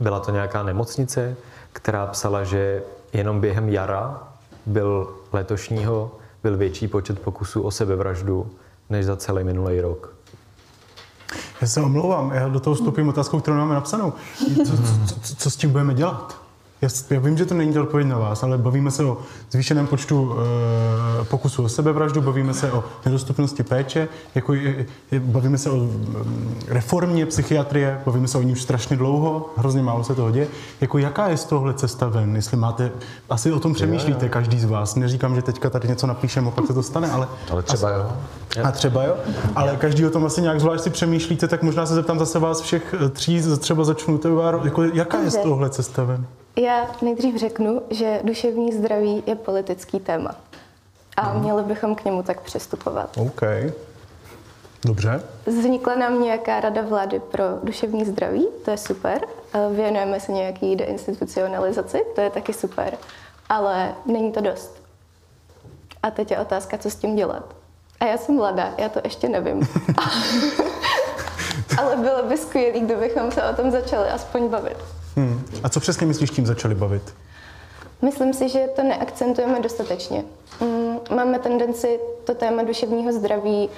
[0.00, 1.36] byla to nějaká nemocnice,
[1.72, 4.28] která psala, že jenom během jara
[4.66, 6.10] byl letošního
[6.42, 8.50] byl větší počet pokusů o sebevraždu
[8.90, 10.15] než za celý minulý rok.
[11.60, 14.12] Já se omlouvám, já do toho vstupím otázkou, kterou máme napsanou.
[14.66, 16.45] Co, co, co, co s tím budeme dělat?
[16.82, 19.18] Já, já vím, že to není odpověď na vás, ale bavíme se o
[19.50, 20.36] zvýšeném počtu
[21.22, 25.76] e, pokusů o sebevraždu, bavíme se o nedostupnosti péče, jako je, je, bavíme se o
[25.76, 30.48] mm, reformě psychiatrie, bavíme se o ní už strašně dlouho, hrozně málo se toho děje.
[30.80, 32.36] Jako jaká je z tohohle cesta ven?
[32.36, 32.90] Jestli máte,
[33.30, 34.94] asi o tom přemýšlíte každý z vás.
[34.94, 37.28] Neříkám, že teďka tady něco napíšeme pak se to stane, ale...
[37.50, 38.00] Ale třeba asi,
[38.58, 38.64] jo.
[38.64, 39.14] A třeba jo,
[39.54, 42.60] ale každý o tom asi nějak zvlášť si přemýšlíte, tak možná se zeptám zase vás
[42.60, 44.20] všech tří, třeba začnu
[44.64, 46.26] jako jaká je z tohohle cesta ven?
[46.58, 50.34] Já nejdřív řeknu, že duševní zdraví je politický téma.
[51.16, 51.42] A mhm.
[51.42, 53.18] měli bychom k němu tak přistupovat.
[53.18, 53.42] OK.
[54.84, 55.22] Dobře.
[55.46, 59.20] Vznikla nám nějaká rada vlády pro duševní zdraví, to je super.
[59.72, 62.98] Věnujeme se nějaký deinstitucionalizaci, to je taky super.
[63.48, 64.82] Ale není to dost.
[66.02, 67.54] A teď je otázka, co s tím dělat.
[68.00, 69.60] A já jsem mladá, já to ještě nevím.
[71.78, 74.95] Ale bylo by skvělé, kdybychom se o tom začali aspoň bavit.
[75.62, 77.14] A co přesně myslíš, tím začali bavit?
[78.02, 80.24] Myslím si, že to neakcentujeme dostatečně.
[80.60, 83.68] Mm, máme tendenci to téma duševního zdraví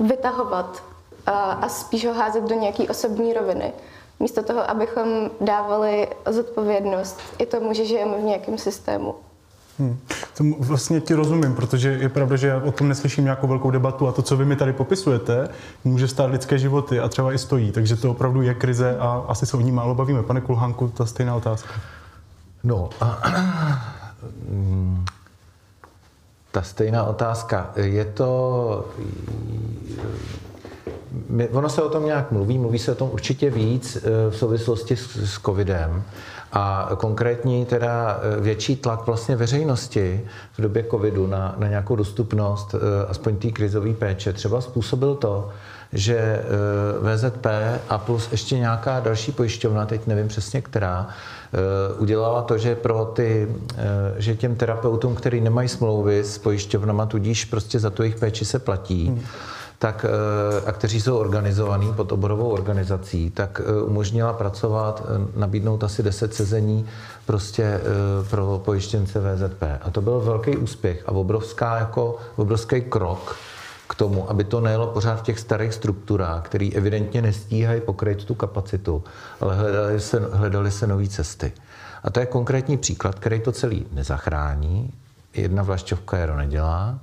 [0.00, 0.82] vytahovat
[1.26, 3.72] a, a spíš ho házet do nějaké osobní roviny.
[4.20, 9.14] Místo toho, abychom dávali zodpovědnost i tomu, že žijeme v nějakém systému.
[9.78, 9.98] Hmm.
[10.36, 14.08] Tomu vlastně ti rozumím, protože je pravda, že já o tom neslyším nějakou velkou debatu
[14.08, 15.48] a to, co vy mi tady popisujete,
[15.84, 17.72] může stát lidské životy a třeba i stojí.
[17.72, 20.22] Takže to opravdu je krize a asi se o ní málo bavíme.
[20.22, 21.70] Pane Kulhanku, ta stejná otázka.
[22.64, 23.18] No, a,
[26.52, 27.70] ta stejná otázka.
[27.76, 28.88] Je to...
[31.52, 34.96] Ono se o tom nějak mluví, mluví se o tom určitě víc eh, v souvislosti
[34.96, 36.04] s, s covidem
[36.52, 40.24] a konkrétní teda eh, větší tlak vlastně veřejnosti
[40.58, 45.48] v době covidu na, na nějakou dostupnost eh, aspoň té krizové péče třeba způsobil to,
[45.92, 47.46] že eh, VZP
[47.88, 51.08] a plus ještě nějaká další pojišťovna, teď nevím přesně která,
[51.98, 53.48] udělala to, že pro ty,
[54.16, 58.58] že těm terapeutům, který nemají smlouvy s pojišťovnama, tudíž prostě za tu jejich péči se
[58.58, 59.20] platí, hmm
[59.80, 65.84] tak, eh, a kteří jsou organizovaní pod oborovou organizací, tak eh, umožnila pracovat, eh, nabídnout
[65.84, 66.86] asi 10 sezení
[67.26, 67.80] prostě
[68.30, 69.62] pro pojištěnce VZP.
[69.82, 73.36] A to byl velký úspěch a obrovská, jako, obrovský krok
[73.88, 78.34] k tomu, aby to nejelo pořád v těch starých strukturách, které evidentně nestíhají pokryt tu
[78.34, 79.04] kapacitu,
[79.40, 81.52] ale hledali se, hledali se nové cesty.
[82.04, 84.92] A to je konkrétní příklad, který to celý nezachrání.
[85.34, 86.98] Jedna vlašťovka je nedělá,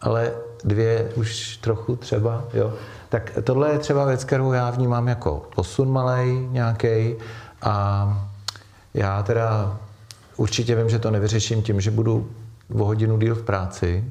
[0.00, 0.32] ale
[0.64, 2.72] dvě už trochu třeba, jo.
[3.08, 7.14] Tak tohle je třeba věc, kterou já vnímám jako posun malej nějaký
[7.62, 8.26] a
[8.94, 9.78] já teda
[10.36, 12.30] určitě vím, že to nevyřeším tím, že budu
[12.74, 14.04] o hodinu díl v práci,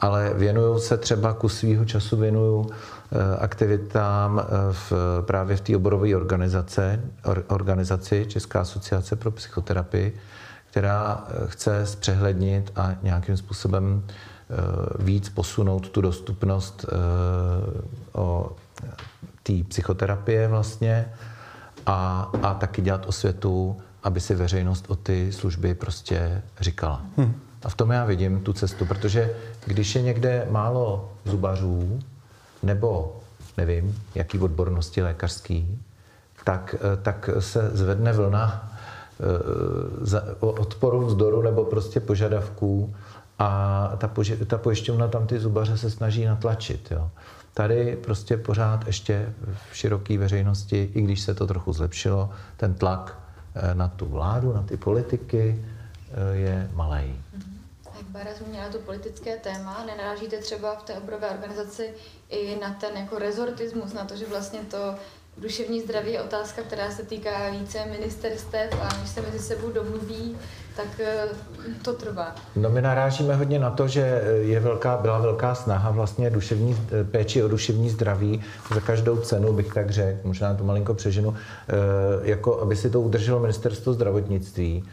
[0.00, 5.76] ale věnuju se třeba ku svýho času věnuju eh, aktivitám eh, v, právě v té
[5.76, 10.16] oborové organizace, or, organizaci Česká asociace pro psychoterapii,
[10.70, 14.02] která chce zpřehlednit a nějakým způsobem
[14.98, 16.86] víc posunout tu dostupnost
[18.12, 18.52] o
[19.42, 21.12] té psychoterapie vlastně
[21.86, 27.02] a, a taky dělat osvětu, aby si veřejnost o ty služby prostě říkala.
[27.16, 27.34] Hmm.
[27.62, 29.30] A v tom já vidím tu cestu, protože
[29.66, 32.00] když je někde málo zubařů
[32.62, 33.20] nebo
[33.56, 35.78] nevím, jaký odbornosti lékařský,
[36.44, 38.72] tak, tak se zvedne vlna
[40.10, 42.94] eh, odporu, vzdoru nebo prostě požadavků
[43.40, 46.90] a ta, poži- ta pojišťovna tam ty zubaře se snaží natlačit.
[46.90, 47.10] Jo.
[47.54, 49.32] Tady prostě pořád ještě
[49.70, 53.18] v široké veřejnosti, i když se to trochu zlepšilo, ten tlak
[53.54, 55.64] eh, na tu vládu, na ty politiky
[56.12, 57.16] eh, je malý.
[57.98, 61.94] Jak Bára zmínila to politické téma, nenarážíte třeba v té obrové organizaci
[62.28, 64.94] i na ten jako rezortismus, na to, že vlastně to
[65.40, 70.36] duševní zdraví je otázka, která se týká více ministerstev a když se mezi sebou domluví,
[70.76, 71.28] tak eh,
[71.82, 72.34] to trvá.
[72.56, 77.04] No my narážíme hodně na to, že je velká, byla velká snaha vlastně duševní, eh,
[77.04, 78.42] péči o duševní zdraví
[78.74, 81.74] za každou cenu, bych tak řekl, možná to malinko přeženu, eh,
[82.22, 84.84] jako aby si to udrželo ministerstvo zdravotnictví,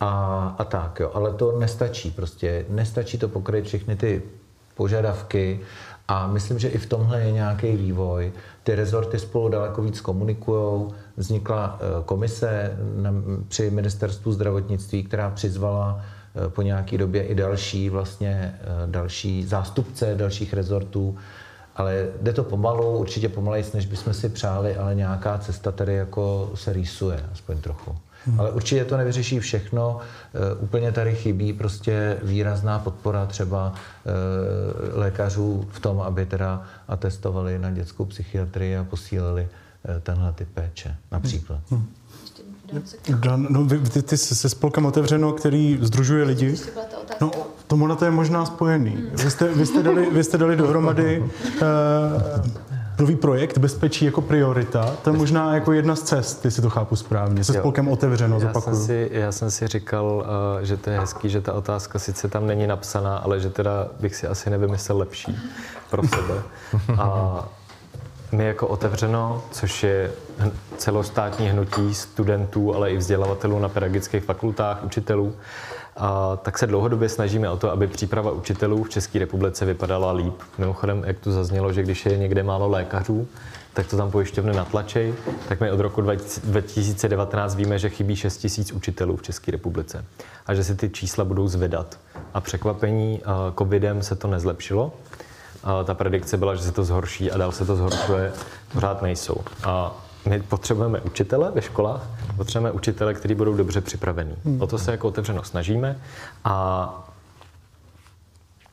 [0.00, 1.10] a, a tak, jo.
[1.14, 2.64] Ale to nestačí prostě.
[2.68, 4.22] Nestačí to pokryt všechny ty
[4.74, 5.60] požadavky
[6.10, 8.32] a myslím, že i v tomhle je nějaký vývoj.
[8.62, 10.88] Ty rezorty spolu daleko víc komunikují.
[11.16, 12.78] Vznikla eh, komise
[13.48, 20.14] při ministerstvu zdravotnictví, která přizvala eh, po nějaké době i další vlastně eh, další zástupce
[20.14, 21.18] dalších rezortů.
[21.76, 26.50] Ale jde to pomalu, určitě pomalejší, než bychom si přáli, ale nějaká cesta tady jako
[26.54, 27.96] se rýsuje, aspoň trochu.
[28.26, 28.40] Hmm.
[28.40, 30.00] Ale určitě to nevyřeší všechno.
[30.34, 37.58] E, úplně tady chybí prostě výrazná podpora třeba e, lékařů v tom, aby teda atestovali
[37.58, 39.48] na dětskou psychiatrii a posílili
[39.96, 41.60] e, tenhle typ péče, například.
[41.70, 41.86] Hmm.
[43.14, 46.56] Dan, no, vy, ty, ty se spolkem otevřeno, který združuje lidi.
[47.20, 47.30] No,
[47.70, 49.04] tomu to je možná spojený.
[49.12, 51.28] Vy jste, vy jste, dali, vy jste dali dohromady uh,
[52.98, 56.96] nový projekt Bezpečí jako priorita, to je možná jako jedna z cest, jestli to chápu
[56.96, 58.76] správně, se spolkem otevřeno, já zopakuju.
[58.76, 62.28] Jsem si, já jsem si říkal, uh, že to je hezký, že ta otázka sice
[62.28, 65.38] tam není napsaná, ale že teda bych si asi nevymyslel lepší
[65.90, 66.34] pro sebe.
[66.98, 67.48] A
[68.32, 70.10] my jako otevřeno, což je
[70.76, 75.34] celostátní hnutí studentů, ale i vzdělavatelů na pedagogických fakultách, učitelů,
[76.00, 80.34] a tak se dlouhodobě snažíme o to, aby příprava učitelů v České republice vypadala líp.
[80.58, 83.28] Mimochodem, jak tu zaznělo, že když je někde málo lékařů,
[83.72, 85.14] tak to tam pojišťovny natlačej,
[85.48, 90.04] tak my od roku 2019 víme, že chybí 6 tisíc učitelů v České republice
[90.46, 91.98] a že se ty čísla budou zvedat.
[92.34, 93.22] A překvapení
[93.58, 94.92] covidem se to nezlepšilo.
[95.64, 98.32] A ta predikce byla, že se to zhorší a dál se to zhoršuje,
[98.72, 99.36] pořád nejsou.
[99.64, 102.06] A my potřebujeme učitele ve školách,
[102.36, 104.36] potřebujeme učitele, kteří budou dobře připravení.
[104.44, 104.62] Hmm.
[104.62, 105.98] O to se jako otevřeno snažíme
[106.44, 107.06] a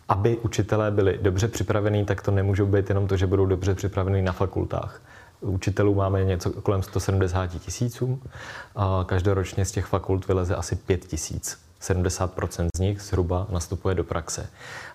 [0.10, 4.22] aby učitelé byli dobře připravení, tak to nemůžou být jenom to, že budou dobře připravení
[4.22, 5.02] na fakultách.
[5.42, 8.22] Učitelů máme něco kolem 170 tisíců
[8.76, 11.67] a každoročně z těch fakult vyleze asi 5 tisíc.
[11.82, 14.50] 70% z nich zhruba nastupuje do praxe.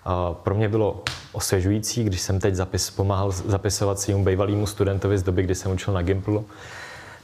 [0.05, 5.23] A pro mě bylo osvěžující, když jsem teď zapis, pomáhal zapisovat svým bývalému studentovi z
[5.23, 6.45] doby, kdy jsem učil na Gimplu,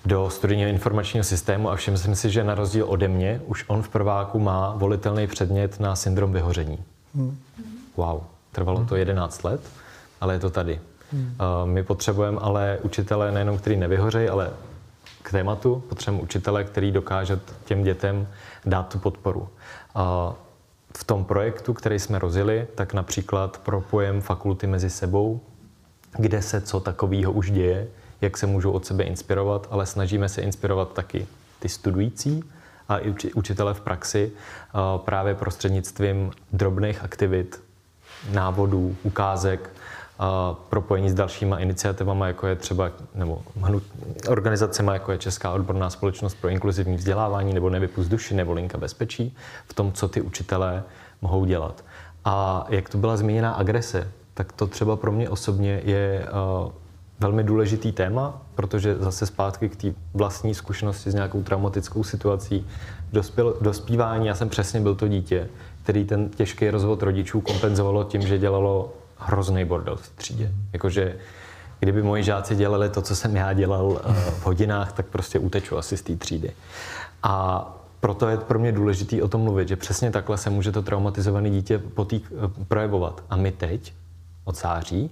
[0.06, 3.82] do studijního informačního systému a všiml jsem si, že na rozdíl ode mě už on
[3.82, 6.78] v prváku má volitelný předmět na syndrom vyhoření.
[7.15, 7.38] Hmm.
[7.98, 9.62] Wow, trvalo to 11 let,
[10.22, 10.80] ale je to tady.
[11.12, 11.36] Hmm.
[11.65, 14.50] My potřebujeme ale učitele nejenom, který nevyhořejí, ale
[15.22, 18.28] k tématu potřebujeme učitele, který dokáže těm dětem
[18.65, 19.50] dát tu podporu.
[20.98, 25.41] V tom projektu, který jsme rozjeli, tak například propojem fakulty mezi sebou,
[26.17, 27.88] kde se co takového už děje,
[28.22, 31.28] jak se můžou od sebe inspirovat, ale snažíme se inspirovat taky
[31.60, 32.43] ty studující
[32.89, 34.32] a i učitele v praxi
[34.98, 37.62] právě prostřednictvím drobných aktivit,
[38.32, 39.69] návodů, ukázek,
[40.20, 43.84] a propojení s dalšíma iniciativama, jako je třeba, nebo hnut,
[44.30, 49.36] organizacemi, jako je Česká odborná společnost pro inkluzivní vzdělávání, nebo Nevypust duši, nebo Linka bezpečí,
[49.68, 50.84] v tom, co ty učitelé
[51.22, 51.84] mohou dělat.
[52.26, 56.28] A jak to byla zmíněna agrese, tak to třeba pro mě osobně je
[56.66, 56.72] uh,
[57.20, 62.67] velmi důležitý téma, protože zase zpátky k té vlastní zkušenosti s nějakou traumatickou situací,
[63.13, 65.50] dospěl, dospívání, já jsem přesně byl to dítě,
[65.84, 70.52] který ten těžký rozvod rodičů kompenzovalo tím, že dělalo hrozný bordel v třídě.
[70.74, 71.15] Jakože
[71.80, 75.78] kdyby moji žáci dělali to, co jsem já dělal eh, v hodinách, tak prostě uteču
[75.78, 76.52] asi z té třídy.
[77.24, 77.65] A
[78.00, 81.50] proto je pro mě důležité o tom mluvit, že přesně takhle se může to traumatizované
[81.50, 83.24] dítě potýk, eh, projevovat.
[83.30, 83.94] A my teď,
[84.44, 85.10] od září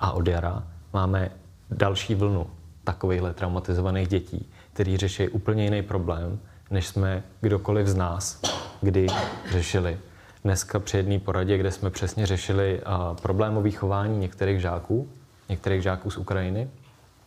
[0.00, 1.30] a od jara, máme
[1.70, 2.46] další vlnu
[2.84, 6.38] takovýchhle traumatizovaných dětí, který řeší úplně jiný problém,
[6.70, 8.40] než jsme kdokoliv z nás
[8.82, 9.06] kdy
[9.50, 9.98] řešili.
[10.46, 12.80] Dneska při jedné poradě, kde jsme přesně řešili
[13.22, 15.08] problémové chování některých žáků,
[15.48, 16.68] některých žáků z Ukrajiny,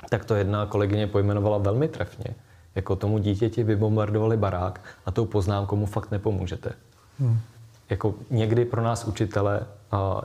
[0.10, 2.36] tak to jedna kolegyně pojmenovala velmi trefně.
[2.76, 6.72] Jako tomu dítěti vybombardovali barák a tou poznámkou mu fakt nepomůžete.
[7.20, 7.40] Hmm.
[7.90, 9.62] Jako někdy pro nás učitele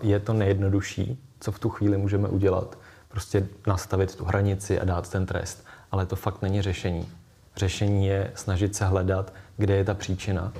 [0.02, 2.78] je to nejjednodušší, co v tu chvíli můžeme udělat.
[3.08, 5.64] Prostě nastavit tu hranici a dát ten trest.
[5.92, 7.08] Ale to fakt není řešení.
[7.56, 10.52] Řešení je snažit se hledat, kde je ta příčina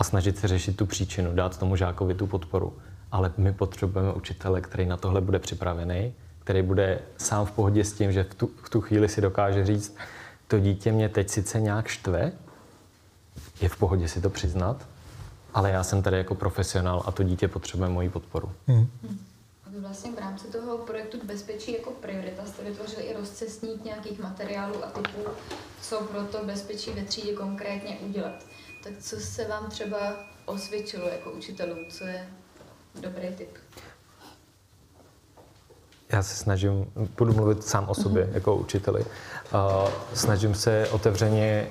[0.00, 2.76] a snažit se řešit tu příčinu, dát tomu žákovi tu podporu.
[3.12, 7.92] Ale my potřebujeme učitele, který na tohle bude připravený, který bude sám v pohodě s
[7.92, 9.96] tím, že v tu, v tu chvíli si dokáže říct,
[10.48, 12.32] to dítě mě teď sice nějak štve,
[13.60, 14.86] je v pohodě si to přiznat,
[15.54, 18.52] ale já jsem tady jako profesionál a to dítě potřebuje moji podporu.
[18.66, 18.86] Hmm.
[19.66, 24.20] A vy vlastně v rámci toho projektu Bezpečí jako priorita jste vytvořili i rozcestník nějakých
[24.20, 25.30] materiálů a typů,
[25.80, 28.49] co pro to bezpečí ve třídě konkrétně udělat.
[28.82, 29.98] Tak co se vám třeba
[30.44, 32.28] osvědčilo jako učitelům, co je
[33.00, 33.48] dobrý tip?
[36.12, 36.86] Já se snažím,
[37.18, 38.34] budu mluvit sám o sobě mm-hmm.
[38.34, 39.00] jako učiteli.
[39.04, 41.66] Uh, snažím se otevřeně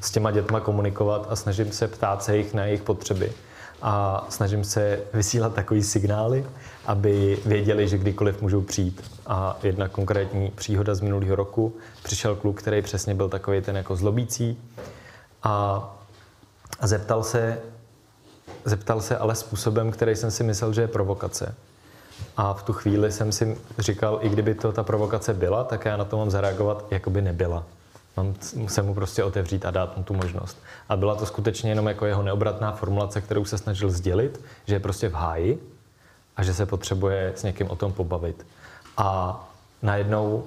[0.00, 3.32] s těma dětma komunikovat a snažím se ptát se jich na jejich potřeby.
[3.82, 6.46] A snažím se vysílat takový signály,
[6.86, 9.10] aby věděli, že kdykoliv můžou přijít.
[9.26, 13.96] A jedna konkrétní příhoda z minulého roku, přišel kluk, který přesně byl takový ten jako
[13.96, 14.58] zlobící
[16.80, 17.58] a zeptal se,
[18.64, 21.54] zeptal se ale způsobem, který jsem si myslel, že je provokace.
[22.36, 25.96] A v tu chvíli jsem si říkal, i kdyby to ta provokace byla, tak já
[25.96, 27.64] na to mám zareagovat, jako by nebyla.
[28.16, 28.34] Mám
[28.68, 30.58] se mu prostě otevřít a dát mu tu možnost.
[30.88, 34.80] A byla to skutečně jenom jako jeho neobratná formulace, kterou se snažil sdělit, že je
[34.80, 35.62] prostě v háji
[36.36, 38.46] a že se potřebuje s někým o tom pobavit.
[38.96, 39.40] A
[39.82, 40.44] najednou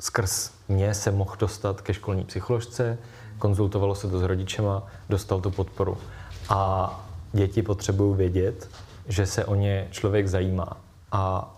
[0.00, 2.98] skrz mě se mohl dostat ke školní psycholožce,
[3.38, 5.98] konzultovalo se to s rodičema, dostal tu podporu.
[6.48, 6.90] A
[7.32, 8.68] děti potřebují vědět,
[9.08, 10.76] že se o ně člověk zajímá.
[11.12, 11.52] A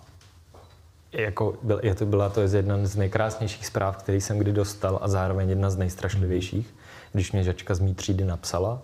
[1.12, 5.08] jako byl, je to, byla to jedna z nejkrásnějších zpráv, který jsem kdy dostal a
[5.08, 6.74] zároveň jedna z nejstrašlivějších,
[7.12, 8.82] když mě žačka z mý třídy napsala,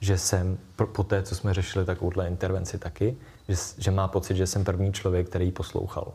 [0.00, 0.58] že jsem
[0.92, 3.16] po té, co jsme řešili takovouhle intervenci taky,
[3.48, 6.12] že, že má pocit, že jsem první člověk, který ji poslouchal.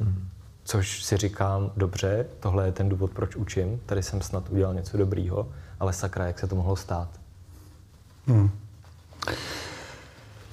[0.00, 0.28] Hmm.
[0.64, 4.96] Což si říkám, dobře, tohle je ten důvod, proč učím, tady jsem snad udělal něco
[4.96, 5.48] dobrýho,
[5.80, 7.08] ale sakra, jak se to mohlo stát.
[8.26, 8.50] Hmm.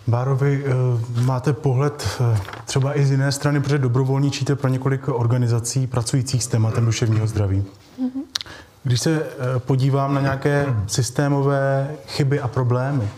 [0.07, 5.87] Bárovi, eh, máte pohled eh, třeba i z jiné strany, protože dobrovolníčíte pro několik organizací
[5.87, 7.65] pracujících s tématem duševního zdraví.
[7.99, 8.21] Mm-hmm.
[8.83, 13.09] Když se eh, podívám na nějaké systémové chyby a problémy,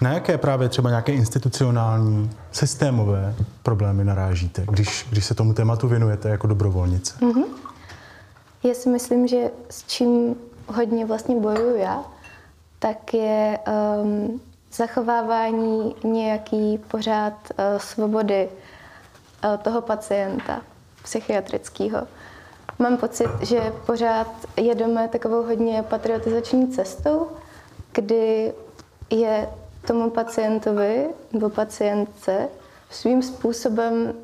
[0.00, 6.28] na jaké právě třeba nějaké institucionální, systémové problémy narážíte, když, když se tomu tématu věnujete
[6.28, 7.18] jako dobrovolnice?
[7.18, 7.44] Mm-hmm.
[8.62, 10.34] Já si myslím, že s čím
[10.66, 12.04] hodně vlastně bojuju já,
[12.78, 13.58] tak je
[14.02, 14.40] um,
[14.72, 20.60] zachovávání nějaký pořád uh, svobody uh, toho pacienta
[21.02, 21.98] psychiatrického.
[22.78, 24.26] Mám pocit, že pořád
[24.56, 27.26] jedeme takovou hodně patriotizační cestou,
[27.92, 28.52] kdy
[29.10, 29.48] je
[29.86, 32.48] tomu pacientovi nebo pacientce
[32.90, 34.14] svým způsobem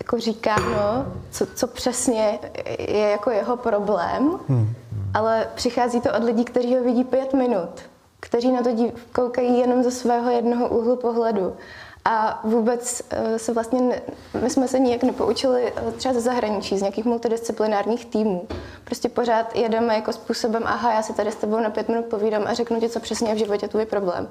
[0.00, 2.38] jako říkáno, co, co přesně
[2.78, 4.68] je jako jeho problém, hmm.
[5.14, 7.82] ale přichází to od lidí, kteří ho vidí pět minut
[8.20, 11.56] kteří na to dív, koukají jenom ze svého jednoho úhlu pohledu.
[12.04, 14.02] A vůbec eh, se vlastně, ne,
[14.42, 18.48] my jsme se nijak nepoučili eh, třeba ze zahraničí, z nějakých multidisciplinárních týmů.
[18.84, 22.42] Prostě pořád jedeme jako způsobem, aha, já si tady s tebou na pět minut povídám
[22.46, 24.28] a řeknu ti, co přesně je v životě tvůj problém.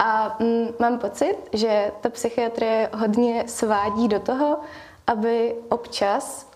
[0.00, 4.58] A mm, mám pocit, že ta psychiatrie hodně svádí do toho,
[5.06, 6.50] aby občas,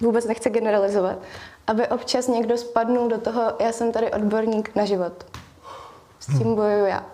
[0.00, 1.18] vůbec nechce generalizovat,
[1.66, 5.26] aby občas někdo spadnul do toho, já jsem tady odborník na život.
[6.20, 7.04] S tím bojuju já.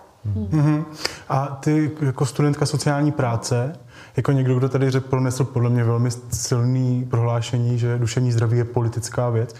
[0.50, 0.84] Mm-hmm.
[1.28, 3.78] A ty jako studentka sociální práce,
[4.16, 8.64] jako někdo, kdo tady řekl, pronesl podle mě velmi silný prohlášení, že duševní zdraví je
[8.64, 9.54] politická věc.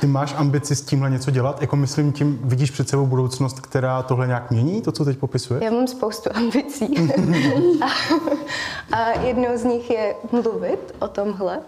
[0.00, 1.60] Ty máš ambici s tímhle něco dělat?
[1.60, 5.64] Jako myslím, tím vidíš před sebou budoucnost, která tohle nějak mění, to, co teď popisuje?
[5.64, 6.94] Já mám spoustu ambicí.
[7.82, 11.60] a, a jednou z nich je mluvit o tomhle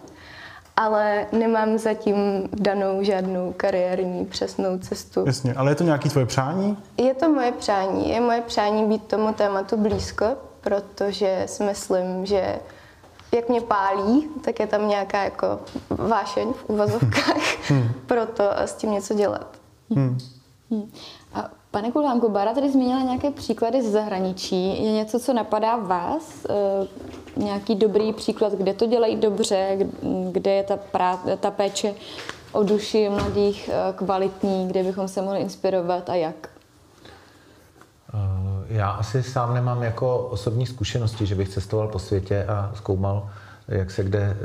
[0.77, 5.25] ale nemám zatím danou žádnou kariérní přesnou cestu.
[5.27, 6.79] Jasně, ale je to nějaký tvoje přání?
[6.97, 8.11] Je to moje přání.
[8.11, 10.27] Je moje přání být tomu tématu blízko,
[10.61, 12.59] protože si myslím, že
[13.35, 15.61] jak mě pálí, tak je tam nějaká jako
[15.91, 17.89] vášeň v uvazovkách hmm.
[18.07, 19.47] pro to s tím něco dělat.
[19.91, 20.19] Hmm.
[20.71, 20.91] Hmm.
[21.35, 24.85] A pane Kulhánku, Bára tady zmínila nějaké příklady z zahraničí.
[24.85, 26.45] Je něco, co napadá vás?
[26.45, 26.51] E,
[27.37, 29.79] nějaký dobrý příklad, kde to dělají dobře,
[30.33, 31.95] kde je ta, prá- ta péče
[32.53, 36.49] o duši mladých eh, kvalitní, kde bychom se mohli inspirovat a jak?
[38.15, 43.29] Eh, já asi sám nemám jako osobní zkušenosti, že bych cestoval po světě a zkoumal,
[43.69, 44.37] jak se kde eh,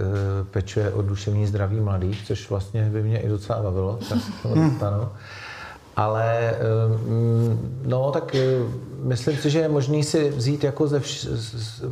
[0.52, 4.70] pečuje o duševní zdraví mladých, což vlastně by mě i docela bavilo, tak k tomu
[4.70, 5.10] dostanu.
[5.96, 6.54] Ale
[7.08, 8.36] mm, no, tak
[9.04, 11.84] myslím si, že je možný si vzít jako ze vš- z,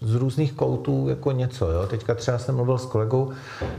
[0.00, 1.70] z různých koutů jako něco.
[1.70, 1.86] Jo?
[1.86, 3.32] Teďka třeba jsem mluvil s kolegou,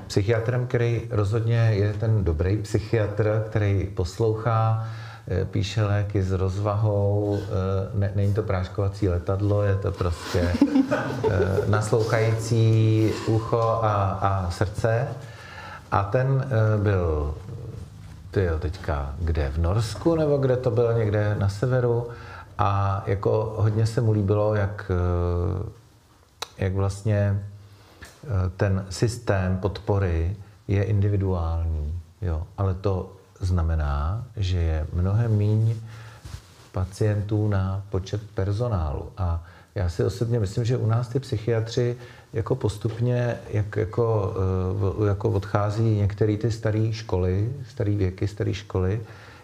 [0.07, 4.87] psychiatrem, který rozhodně je ten dobrý psychiatr, který poslouchá,
[5.45, 10.53] píše léky s rozvahou, eh, ne, není to práškovací letadlo, je to prostě
[11.29, 15.07] eh, naslouchající ucho a, a srdce.
[15.91, 16.47] A ten
[16.77, 17.35] byl
[18.31, 22.07] ty teďka kde, v Norsku nebo kde to bylo někde na severu
[22.57, 24.91] a jako hodně se mu líbilo, jak
[26.57, 27.43] jak vlastně
[28.23, 30.35] eh, ten systém podpory
[30.67, 32.43] je individuální, jo.
[32.57, 35.75] ale to znamená, že je mnohem míň
[36.71, 39.11] pacientů na počet personálu.
[39.17, 39.43] A
[39.75, 41.97] já si osobně myslím, že u nás ty psychiatři
[42.33, 44.35] jako postupně jak, jako,
[45.03, 49.01] eh, jako odchází některé ty staré školy, staré věky, staré školy,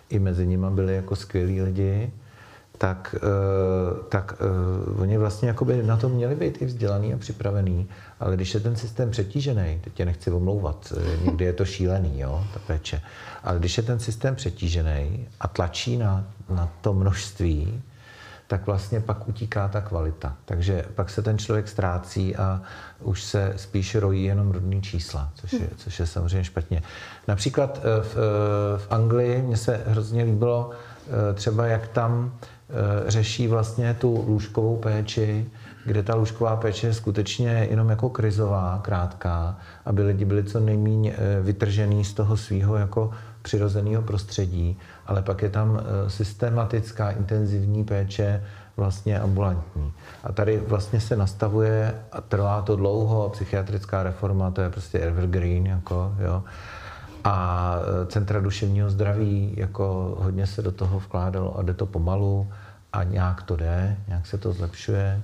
[0.09, 2.11] i mezi nimi byli jako skvělí lidi,
[2.81, 4.33] tak, eh, tak
[4.89, 7.87] uh, oni vlastně jakoby na to měli být i vzdělaný a připravený,
[8.19, 12.19] ale když je ten systém přetížený, teď tě nechci omlouvat, eh, někdy je to šílený,
[12.19, 13.01] jo, ta péče,
[13.43, 17.81] ale když je ten systém přetížený a tlačí na, na to množství,
[18.47, 20.35] tak vlastně pak utíká ta kvalita.
[20.45, 22.61] Takže pak se ten člověk ztrácí a
[22.99, 26.81] už se spíš rojí jenom rodný čísla, což je, což je samozřejmě špatně.
[27.27, 28.15] Například v,
[28.77, 30.71] v Anglii mně se hrozně líbilo
[31.35, 32.50] třeba, jak tam Eh,
[33.07, 35.45] řeší vlastně tu lůžkovou péči,
[35.85, 41.13] kde ta lůžková péče je skutečně jenom jako krizová, krátká, aby lidi byli co nejméně
[41.13, 43.11] eh, vytržený z toho svého jako
[43.41, 48.43] přirozeného prostředí, ale pak je tam eh, systematická intenzivní péče
[48.77, 49.93] vlastně ambulantní.
[50.23, 55.65] A tady vlastně se nastavuje, a trvá to dlouho, psychiatrická reforma, to je prostě evergreen,
[55.65, 56.43] jako, jo,
[57.23, 57.75] a
[58.07, 62.47] centra duševního zdraví, jako hodně se do toho vkládalo a jde to pomalu
[62.93, 65.21] a nějak to jde, nějak se to zlepšuje.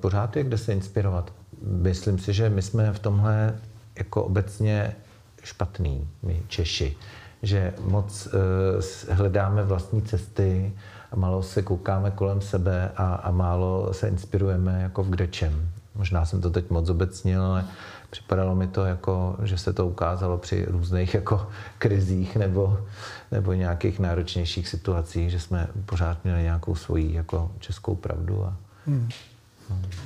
[0.00, 1.32] Pořád je kde se inspirovat.
[1.62, 3.54] Myslím si, že my jsme v tomhle
[3.98, 4.96] jako obecně
[5.42, 6.96] špatný, my Češi,
[7.42, 10.72] že moc uh, hledáme vlastní cesty
[11.12, 15.68] a málo se koukáme kolem sebe a, a málo se inspirujeme jako v kdečem.
[15.94, 17.64] Možná jsem to teď moc obecnil, ale
[18.10, 21.48] připadalo mi to jako, že se to ukázalo při různých jako
[21.78, 22.78] krizích nebo,
[23.32, 28.56] nebo nějakých náročnějších situacích, že jsme pořád měli nějakou svoji jako českou pravdu a,
[28.86, 29.08] hmm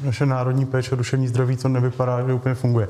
[0.04, 2.88] naše národní péče o duševní zdraví to nevypadá, že úplně funguje.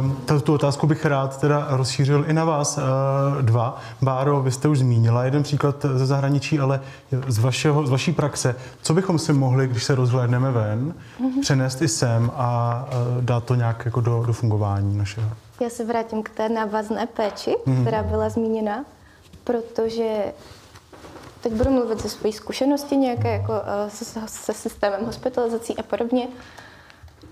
[0.00, 3.80] Um, tu otázku bych rád teda rozšířil i na vás uh, dva.
[4.02, 6.80] Báro, vy jste už zmínila jeden příklad ze zahraničí, ale
[7.26, 11.40] z, vašeho, z vaší praxe, co bychom si mohli, když se rozhlédneme ven, mm-hmm.
[11.40, 12.84] přenést i sem a
[13.16, 15.30] uh, dát to nějak jako do, do fungování našeho?
[15.60, 17.82] Já se vrátím k té návazné péči, mm-hmm.
[17.82, 18.84] která byla zmíněna,
[19.44, 20.32] protože
[21.40, 23.52] teď budu mluvit ze své zkušenosti nějaké jako
[23.86, 26.28] eh, se, se systémem hospitalizací a podobně.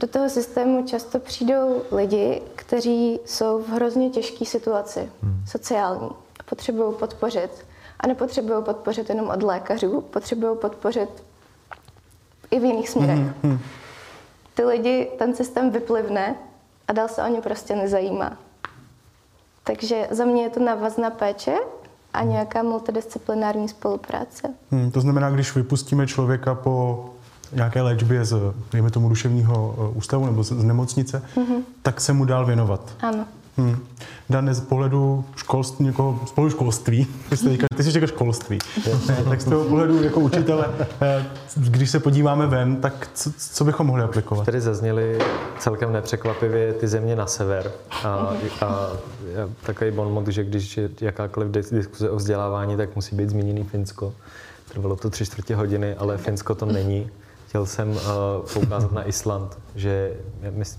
[0.01, 5.45] Do toho systému často přijdou lidi, kteří jsou v hrozně těžké situaci, hmm.
[5.49, 6.09] sociální,
[6.41, 7.67] a potřebují podpořit.
[8.01, 11.11] A nepotřebují podpořit jenom od lékařů, potřebují podpořit
[12.51, 13.19] i v jiných směrech.
[13.19, 13.35] Hmm.
[13.43, 13.59] Hmm.
[14.55, 16.37] Ty lidi ten systém vyplivne
[16.89, 18.37] a dál se o ně prostě nezajímá.
[19.65, 21.57] Takže za mě je to návazná péče
[22.13, 24.49] a nějaká multidisciplinární spolupráce.
[24.71, 27.05] Hmm, to znamená, když vypustíme člověka po
[27.53, 28.37] nějaké léčbě z,
[28.73, 31.63] dejme tomu, duševního eh, ústavu nebo z, z nemocnice, mm-hmm.
[31.83, 32.81] tak se mu dál věnovat.
[33.01, 33.25] Ano.
[33.61, 33.87] Hmm.
[34.31, 38.59] Dan, z pohledu školství, jako z pohledu školství, ty jsi, říkal, ty jsi říkal školství,
[39.29, 40.67] tak z toho pohledu jako učitele,
[41.03, 44.45] eh, když se podíváme ven, tak co, co bychom mohli aplikovat?
[44.45, 45.19] Tady zazněly
[45.59, 47.73] celkem nepřekvapivě ty země na sever
[48.05, 48.91] a, a
[49.63, 54.13] takový bonmot, že když je jakákoliv diskuze o vzdělávání, tak musí být zmíněný Finsko.
[54.73, 57.11] Trvalo to tři čtvrtě hodiny, ale Finsko to není.
[57.51, 57.99] Chtěl jsem uh,
[58.55, 60.17] poukázat na Island, že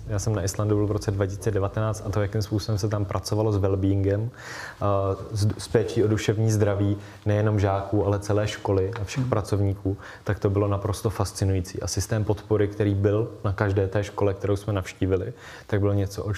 [0.08, 3.52] já jsem na Islandu byl v roce 2019 a to, jakým způsobem se tam pracovalo
[3.52, 9.22] s wellbeingem, uh, s, péčí o duševní zdraví nejenom žáků, ale celé školy a všech
[9.22, 9.30] hmm.
[9.30, 11.82] pracovníků, tak to bylo naprosto fascinující.
[11.82, 15.34] A systém podpory, který byl na každé té škole, kterou jsme navštívili,
[15.68, 16.32] tak bylo něco,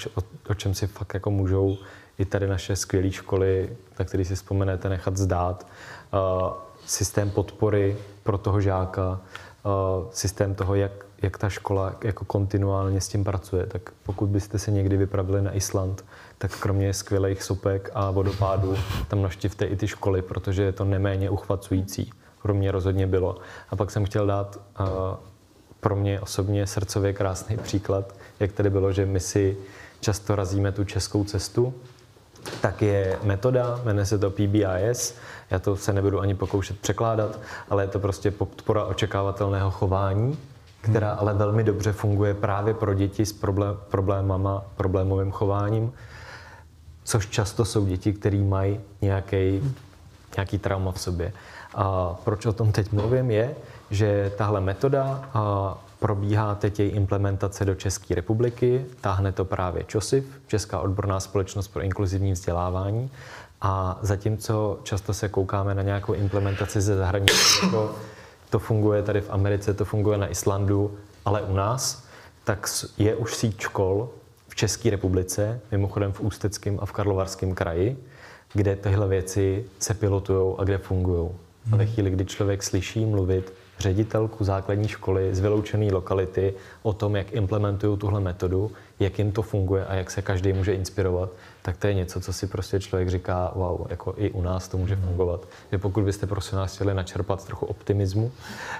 [0.50, 1.78] o, čem si fakt jako můžou
[2.18, 5.68] i tady naše skvělé školy, na který si vzpomenete, nechat zdát.
[6.14, 6.54] Uh,
[6.86, 9.20] systém podpory pro toho žáka,
[10.12, 10.92] systém toho, jak,
[11.22, 13.66] jak ta škola jako kontinuálně s tím pracuje.
[13.66, 16.06] Tak pokud byste se někdy vypravili na Island,
[16.38, 18.76] tak kromě skvělých sopek a vodopádů
[19.08, 22.12] tam navštivte i ty školy, protože je to neméně uchvacující.
[22.42, 23.38] Pro mě rozhodně bylo.
[23.70, 24.88] A pak jsem chtěl dát uh,
[25.80, 29.58] pro mě osobně srdcově krásný příklad, jak tady bylo, že my si
[30.00, 31.74] často razíme tu českou cestu,
[32.62, 35.16] tak je metoda, jmenuje se to PBIS,
[35.52, 37.40] já to se nebudu ani pokoušet překládat,
[37.70, 40.38] ale je to prostě podpora očekávatelného chování,
[40.82, 45.94] která ale velmi dobře funguje právě pro děti s problém, problémama, problémovým chováním,
[47.04, 49.74] což často jsou děti, které mají nějaký,
[50.36, 51.34] nějaký trauma v sobě.
[51.76, 53.56] A proč o tom teď mluvím je,
[53.90, 60.26] že tahle metoda a probíhá teď její implementace do České republiky, táhne to právě ČOSIF,
[60.48, 63.12] Česká odborná společnost pro inkluzivní vzdělávání.
[63.62, 67.96] A zatímco často se koukáme na nějakou implementaci ze zahraničí, jako
[68.50, 72.04] to funguje tady v Americe, to funguje na Islandu, ale u nás,
[72.44, 74.10] tak je už síť škol
[74.48, 77.98] v České republice, mimochodem v Ústeckém a v Karlovarském kraji,
[78.54, 81.30] kde tyhle věci se pilotují a kde fungují.
[81.72, 86.54] A ve chvíli, kdy člověk slyší mluvit ředitelku základní školy z vyloučené lokality
[86.84, 90.74] o tom, jak implementují tuhle metodu, jak jim to funguje a jak se každý může
[90.74, 91.30] inspirovat,
[91.62, 94.78] tak to je něco, co si prostě člověk říká, wow, jako i u nás to
[94.78, 95.48] může fungovat.
[95.72, 98.32] Že pokud byste prosím nás chtěli načerpat trochu optimismu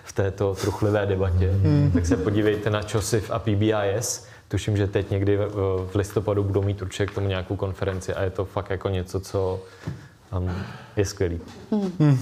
[0.04, 1.92] v této truchlivé debatě, hmm.
[1.94, 4.28] tak se podívejte na ČOSIF a PBIS.
[4.48, 5.38] Tuším, že teď někdy
[5.92, 9.20] v listopadu budou mít určitě k tomu nějakou konferenci a je to fakt jako něco,
[9.20, 9.62] co
[10.38, 10.52] um,
[10.96, 11.40] je skvělý.
[11.72, 12.18] Hmm.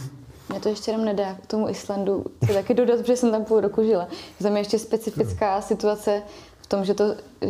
[0.51, 3.61] Mě to ještě jenom nedá k tomu Islandu se taky dodat, protože jsem tam půl
[3.61, 4.07] roku žila.
[4.43, 6.23] Tam je ještě specifická situace
[6.61, 7.03] v tom, že to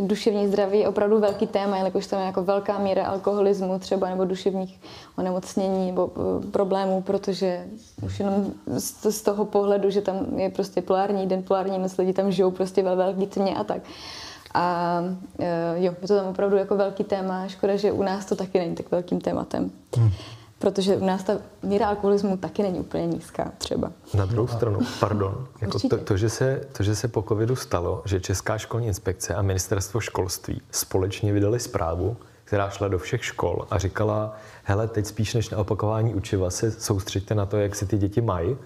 [0.06, 4.24] duševní zdraví je opravdu velký téma, jelikož tam je jako velká míra alkoholismu třeba nebo
[4.24, 4.80] duševních
[5.18, 7.66] onemocnění nebo eh, problémů, protože
[8.02, 8.52] už jenom
[9.10, 12.82] z toho pohledu, že tam je prostě polární den, polární noc, lidi tam žijou prostě
[12.82, 13.82] ve velký tmě a tak.
[14.54, 14.98] A
[15.38, 17.48] eh, jo, je to tam opravdu jako velký téma.
[17.48, 19.70] Škoda, že u nás to taky není tak velkým tématem.
[19.96, 20.10] Hmm
[20.62, 21.32] protože u nás ta
[21.62, 23.92] míra alkoholismu taky není úplně nízká třeba.
[24.14, 28.02] Na druhou stranu, pardon, jako to, to, že se, to, že se po covidu stalo,
[28.04, 33.66] že Česká školní inspekce a ministerstvo školství společně vydali zprávu, která šla do všech škol
[33.70, 37.86] a říkala, hele, teď spíš než na opakování učiva se soustřeďte na to, jak si
[37.86, 38.56] ty děti mají,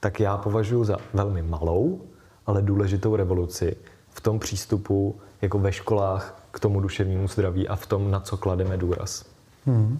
[0.00, 2.00] tak já považuji za velmi malou,
[2.46, 3.76] ale důležitou revoluci
[4.10, 8.36] v tom přístupu jako ve školách k tomu duševnímu zdraví a v tom, na co
[8.36, 9.24] klademe důraz.
[9.66, 9.98] Hmm.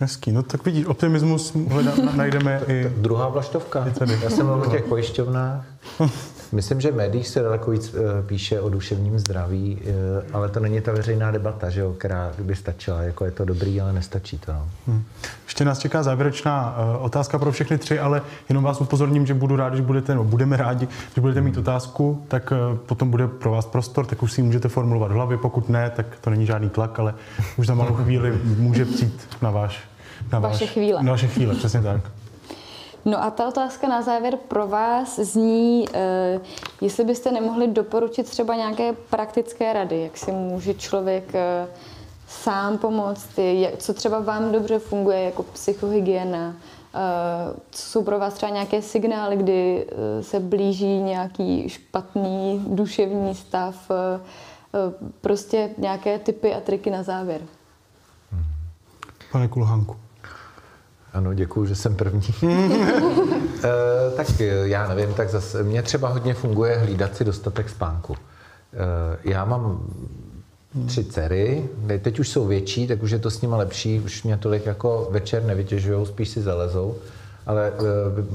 [0.00, 2.92] Hezký, no tak vidíš, optimismus hledá, najdeme i...
[2.96, 3.86] Druhá vlaštovka.
[4.22, 5.64] Já jsem mluvil o těch pojišťovnách.
[6.52, 9.90] Myslím, že v médiích se daleko víc eh, píše o duševním zdraví, eh,
[10.32, 13.02] ale to není ta veřejná debata, že jo, která by stačila.
[13.02, 14.52] Jako je to dobrý, ale nestačí to.
[14.52, 14.68] No.
[14.86, 15.02] Hmm.
[15.44, 19.56] Ještě nás čeká závěrečná eh, otázka pro všechny tři, ale jenom vás upozorním, že budu
[19.56, 22.52] rád, že budete, no, budeme rádi, že budete mít otázku, tak
[22.86, 25.38] potom bude pro vás prostor, tak už si ji můžete formulovat v hlavě.
[25.38, 27.14] Pokud ne, tak to není žádný tlak, ale
[27.56, 29.89] už za malou chvíli může přijít na váš
[30.32, 31.02] na vaše váš, chvíle.
[31.02, 32.00] Na vaše chvíle, přesně tak.
[33.04, 36.40] No a ta otázka na závěr pro vás zní, eh,
[36.80, 41.66] jestli byste nemohli doporučit třeba nějaké praktické rady, jak si může člověk eh,
[42.28, 46.54] sám pomoct, jak, co třeba vám dobře funguje jako psychohygiena,
[46.94, 46.98] eh,
[47.70, 53.90] co jsou pro vás třeba nějaké signály, kdy eh, se blíží nějaký špatný duševní stav,
[53.90, 54.20] eh,
[54.74, 57.40] eh, prostě nějaké typy a triky na závěr.
[59.32, 59.96] Pane Kulhánku.
[61.12, 62.34] Ano, děkuji, že jsem první.
[63.64, 68.14] e, tak já nevím, tak zase mě třeba hodně funguje hlídat si dostatek spánku.
[68.14, 69.80] E, já mám
[70.86, 71.68] tři dcery,
[72.02, 75.08] teď už jsou větší, tak už je to s nimi lepší, už mě tolik jako
[75.10, 76.96] večer nevytěžují, spíš si zalezou,
[77.46, 77.72] ale e,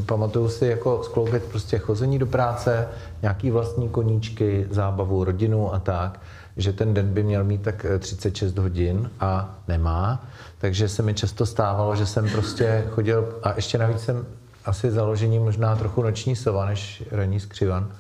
[0.05, 2.87] pamatuju si jako skloubit prostě chození do práce,
[3.21, 6.19] nějaký vlastní koníčky, zábavu, rodinu a tak,
[6.57, 10.25] že ten den by měl mít tak 36 hodin a nemá
[10.65, 14.25] takže se mi často stávalo, že jsem prostě chodil a ještě navíc jsem
[14.65, 17.91] asi založení možná trochu noční sova než ranní skřivan,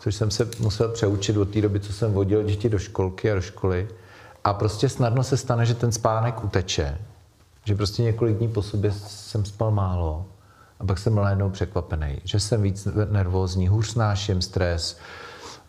[0.00, 3.34] což jsem se musel přeučit od té doby, co jsem vodil děti do školky a
[3.34, 3.88] do školy.
[4.44, 6.98] A prostě snadno se stane, že ten spánek uteče.
[7.64, 10.26] Že prostě několik dní po sobě jsem spal málo
[10.80, 14.98] a pak jsem byl najednou překvapený, že jsem víc nervózní, hůř snáším stres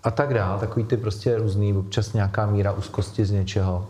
[0.03, 0.59] a tak dál.
[0.59, 3.87] Takový ty prostě různý, občas nějaká míra úzkosti z něčeho.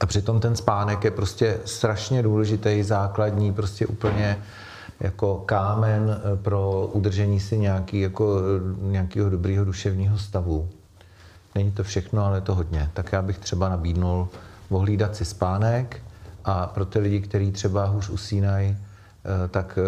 [0.00, 4.38] A přitom ten spánek je prostě strašně důležitý, základní, prostě úplně
[5.00, 10.68] jako kámen eh, pro udržení si nějaký, jako, eh, nějakého dobrého duševního stavu.
[11.54, 12.90] Není to všechno, ale je to hodně.
[12.94, 14.28] Tak já bych třeba nabídnul
[14.70, 16.02] ohlídat si spánek
[16.44, 19.78] a pro ty lidi, kteří třeba hůř usínají, eh, tak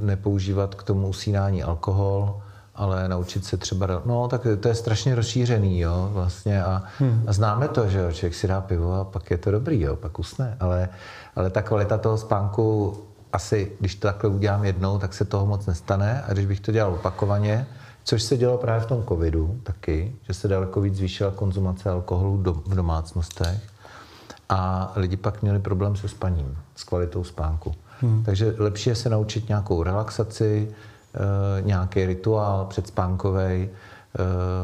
[0.00, 2.42] nepoužívat k tomu usínání alkohol
[2.78, 7.24] ale naučit se třeba, no tak to je strašně rozšířený, jo, vlastně a, hmm.
[7.26, 9.96] a známe to, že jo, člověk si dá pivo a pak je to dobrý, jo,
[9.96, 10.88] pak usne, ale,
[11.36, 12.96] ale ta kvalita toho spánku
[13.32, 16.72] asi, když to takhle udělám jednou, tak se toho moc nestane a když bych to
[16.72, 17.66] dělal opakovaně,
[18.04, 22.36] což se dělo právě v tom covidu taky, že se daleko víc zvýšila konzumace alkoholu
[22.36, 23.60] do, v domácnostech
[24.48, 27.74] a lidi pak měli problém se spaním, s kvalitou spánku.
[28.00, 28.22] Hmm.
[28.24, 30.74] Takže lepší je se naučit nějakou relaxaci,
[31.60, 33.68] nějaký rituál předspánkový, e,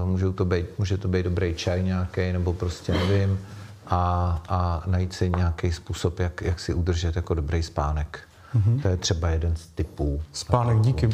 [0.04, 3.38] může to být, může to být dobrý čaj nějaký, nebo prostě nevím,
[3.86, 8.20] a, a najít si nějaký způsob, jak, jak si udržet jako dobrý spánek.
[8.56, 8.82] Mm-hmm.
[8.82, 10.22] To je třeba jeden z typů.
[10.32, 11.08] Spánek, díky,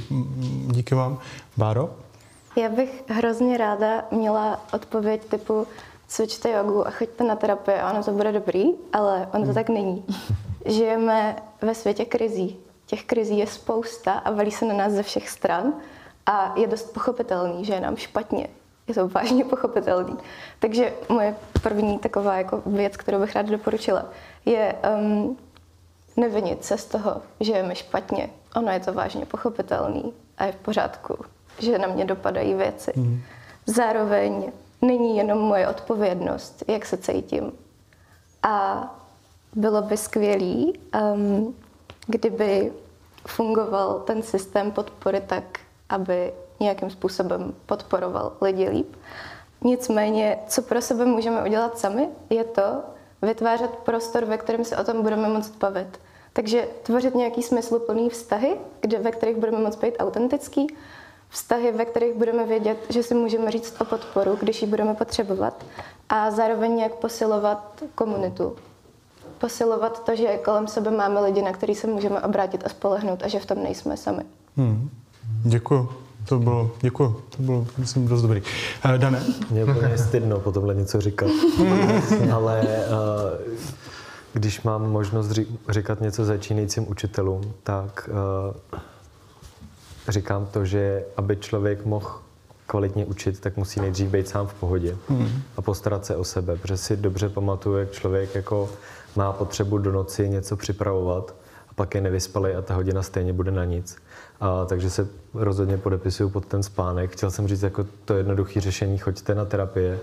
[0.67, 1.19] díky vám.
[1.57, 1.91] Báro?
[2.57, 5.67] Já bych hrozně ráda měla odpověď typu
[6.09, 9.55] cvičte jogu a choďte na terapii a ono to bude dobrý, ale ono to hmm.
[9.55, 10.05] tak není.
[10.67, 12.57] Žijeme ve světě krizí.
[12.91, 15.73] Těch krizí je spousta a valí se na nás ze všech stran
[16.27, 18.49] a je dost pochopitelný, že je nám špatně.
[18.89, 20.17] Je to vážně pochopitelný.
[20.59, 24.05] Takže moje první taková jako věc, kterou bych ráda doporučila,
[24.47, 25.39] je um,
[26.17, 28.31] nevinit se z toho, že je mi špatně.
[28.57, 31.25] Ono je to vážně pochopitelný a je v pořádku,
[31.59, 32.93] že na mě dopadají věci.
[32.97, 33.23] Mm.
[33.67, 37.53] Zároveň není jenom moje odpovědnost, jak se cítím.
[38.43, 38.85] A
[39.55, 40.79] bylo by skvělý,
[41.15, 41.55] um,
[42.11, 42.73] kdyby
[43.27, 45.45] fungoval ten systém podpory tak,
[45.89, 48.97] aby nějakým způsobem podporoval lidi líp.
[49.65, 52.83] Nicméně, co pro sebe můžeme udělat sami, je to
[53.23, 56.01] vytvářet prostor, ve kterém se o tom budeme moct bavit.
[56.33, 60.67] Takže tvořit nějaký smysluplný vztahy, kde, ve kterých budeme moct být autentický,
[61.29, 65.65] vztahy, ve kterých budeme vědět, že si můžeme říct o podporu, když ji budeme potřebovat
[66.09, 68.57] a zároveň jak posilovat komunitu.
[69.41, 73.29] Posilovat to, že kolem sebe máme lidi, na který se můžeme obrátit a spolehnout a
[73.29, 74.23] že v tom nejsme sami.
[74.57, 74.91] Hmm.
[75.43, 75.89] Děkuji.
[76.29, 78.43] To bylo, děkuji, to bylo, myslím, dost dobrý.
[78.85, 79.23] Uh, Dane?
[79.51, 81.31] Mě úplně stydno po tomhle něco říkat,
[82.33, 83.55] ale uh,
[84.33, 85.31] když mám možnost
[85.69, 88.83] říkat něco začínajícím učitelům, tak uh,
[90.09, 92.11] říkám to, že aby člověk mohl
[92.67, 95.43] kvalitně učit, tak musí nejdřív být sám v pohodě hmm.
[95.57, 98.71] a postarat se o sebe, protože si dobře pamatuju, jak člověk jako
[99.17, 101.35] má potřebu do noci něco připravovat
[101.69, 103.97] a pak je nevyspalý a ta hodina stejně bude na nic.
[104.41, 107.11] A, takže se rozhodně podepisuju pod ten spánek.
[107.11, 109.99] Chtěl jsem říct jako to jednoduché řešení, choďte na terapie.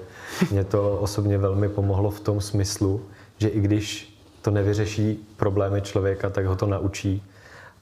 [0.52, 3.02] Mě to osobně velmi pomohlo v tom smyslu,
[3.38, 7.24] že i když to nevyřeší problémy člověka, tak ho to naučí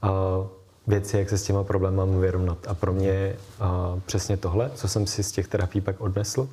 [0.01, 0.11] a
[0.87, 2.57] věci, jak se s těma problémy vyrovnat.
[2.67, 6.49] A pro mě a přesně tohle, co jsem si z těch terapií pak odnesl,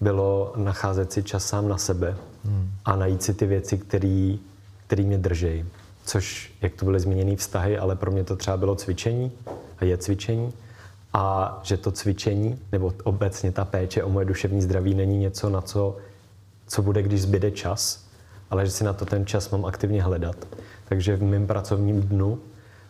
[0.00, 2.70] bylo nacházet si čas sám na sebe hmm.
[2.84, 3.78] a najít si ty věci,
[4.86, 5.64] které mě držejí.
[6.04, 9.32] Což, jak to byly zmíněné vztahy, ale pro mě to třeba bylo cvičení
[9.78, 10.52] a je cvičení.
[11.12, 15.60] A že to cvičení, nebo obecně ta péče o moje duševní zdraví není něco, na
[15.60, 15.96] co,
[16.66, 18.04] co bude, když zbyde čas,
[18.50, 20.36] ale že si na to ten čas mám aktivně hledat.
[20.84, 22.38] Takže v mém pracovním dnu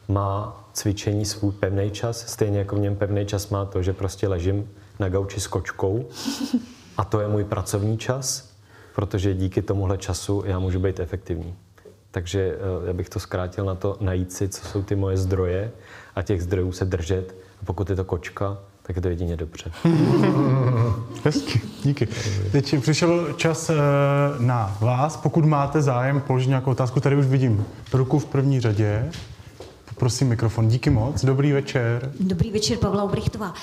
[0.09, 4.29] má cvičení svůj pevný čas, stejně jako v něm pevný čas má to, že prostě
[4.29, 6.05] ležím na gauči s kočkou
[6.97, 8.54] a to je můj pracovní čas,
[8.95, 11.55] protože díky tomuhle času já můžu být efektivní.
[12.11, 15.71] Takže eh, já bych to zkrátil na to najít si, co jsou ty moje zdroje
[16.17, 17.35] a těch zdrojů se držet.
[17.63, 19.71] A pokud je to kočka, tak je to jedině dobře.
[21.25, 22.09] Hezky, díky.
[22.53, 23.75] Teď přišel čas eh,
[24.39, 25.17] na vás.
[25.17, 29.11] Pokud máte zájem položit nějakou otázku, tady už vidím ruku v první řadě.
[29.97, 30.69] Prosím mikrofon.
[30.69, 31.25] Díky moc.
[31.25, 32.13] Dobrý večer.
[32.21, 33.55] Dobrý večer, Pavla Obrichtová.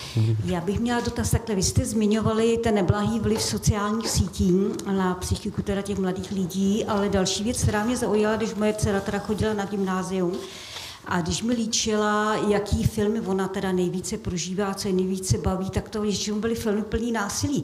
[0.45, 1.55] Já bych měla dotaz takhle.
[1.55, 4.53] Vy jste zmiňovali ten neblahý vliv sociálních sítí
[4.91, 8.99] na psychiku teda těch mladých lidí, ale další věc, která mě zaujala, když moje dcera
[8.99, 10.31] teda chodila na gymnázium,
[11.05, 15.89] a když mi líčila, jaký filmy ona teda nejvíce prožívá, co je nejvíce baví, tak
[15.89, 17.63] to většinou byly filmy plný násilí.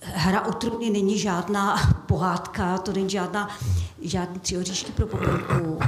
[0.00, 1.76] Hra o trůny není žádná
[2.06, 3.48] pohádka, to není žádná,
[4.00, 4.56] žádný tři
[4.94, 5.78] pro popelku.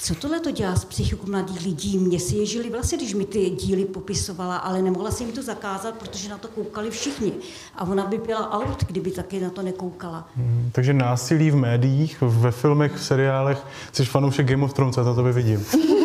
[0.00, 1.98] Co tohle to dělá s psychikou mladých lidí?
[1.98, 5.94] Mně si ježili vlastně, když mi ty díly popisovala, ale nemohla si jim to zakázat,
[5.94, 7.32] protože na to koukali všichni.
[7.76, 10.28] A ona by byla out, kdyby taky na to nekoukala.
[10.36, 15.04] Hmm, takže násilí v médiích, ve filmech, v seriálech, jsi fanoušek Game of Thrones, já
[15.04, 15.64] to tobě vidím.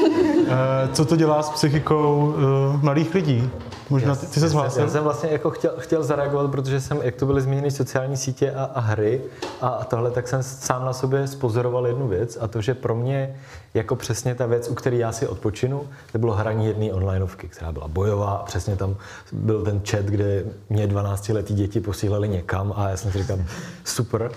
[0.48, 2.36] Eh, co to dělá s psychikou
[2.74, 3.50] uh, mladých lidí?
[3.90, 4.84] Možná ty, ty se zhlásil?
[4.84, 8.52] Já jsem vlastně jako chtěl, chtěl zareagovat, protože jsem, jak to byly zmíněny sociální sítě
[8.52, 9.22] a, a hry
[9.62, 12.96] a, a tohle, tak jsem sám na sobě spozoroval jednu věc a to, že pro
[12.96, 13.36] mě
[13.74, 15.82] jako přesně ta věc, u které já si odpočinu,
[16.12, 18.96] to bylo hraní jedné onlineovky, která byla bojová a přesně tam
[19.32, 23.38] byl ten chat, kde mě 12-letí děti posílali někam a já jsem si říkal,
[23.84, 24.32] super.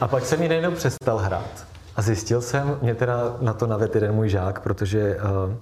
[0.00, 1.66] A pak jsem ji najednou přestal hrát.
[1.96, 5.54] A zjistil jsem, mě teda na to navedl jeden můj žák, protože uh,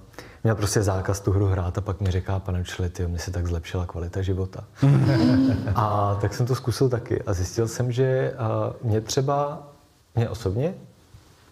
[0.47, 3.31] měl prostě zákaz tu hru hrát a pak mi říká, pane učili, ty, mi se
[3.31, 4.63] tak zlepšila kvalita života.
[5.75, 9.67] a tak jsem to zkusil taky a zjistil jsem, že uh, mě třeba,
[10.15, 10.73] mě osobně,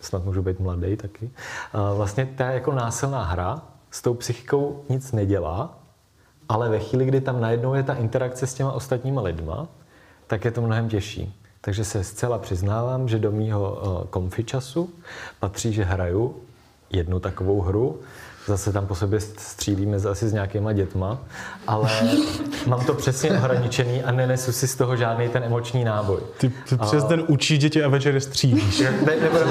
[0.02, 5.12] snad můžu být mladý taky, uh, vlastně ta jako násilná hra s tou psychikou nic
[5.12, 5.78] nedělá,
[6.50, 9.68] ale ve chvíli, kdy tam najednou je ta interakce s těma ostatníma lidma,
[10.28, 11.42] tak je to mnohem těžší.
[11.62, 14.90] Takže se zcela přiznávám, že do mýho uh, komfy času
[15.40, 16.36] patří, že hraju
[16.90, 18.00] jednu takovou hru,
[18.48, 21.20] zase tam po sobě střílíme asi s nějakýma dětma,
[21.68, 21.90] ale
[22.68, 26.20] mám to přesně ohraničený a nenesu si z toho žádný ten emoční náboj.
[26.38, 28.80] Ty, ty přes den učí děti a večer střílíš.
[28.80, 29.50] Ne, nebudem,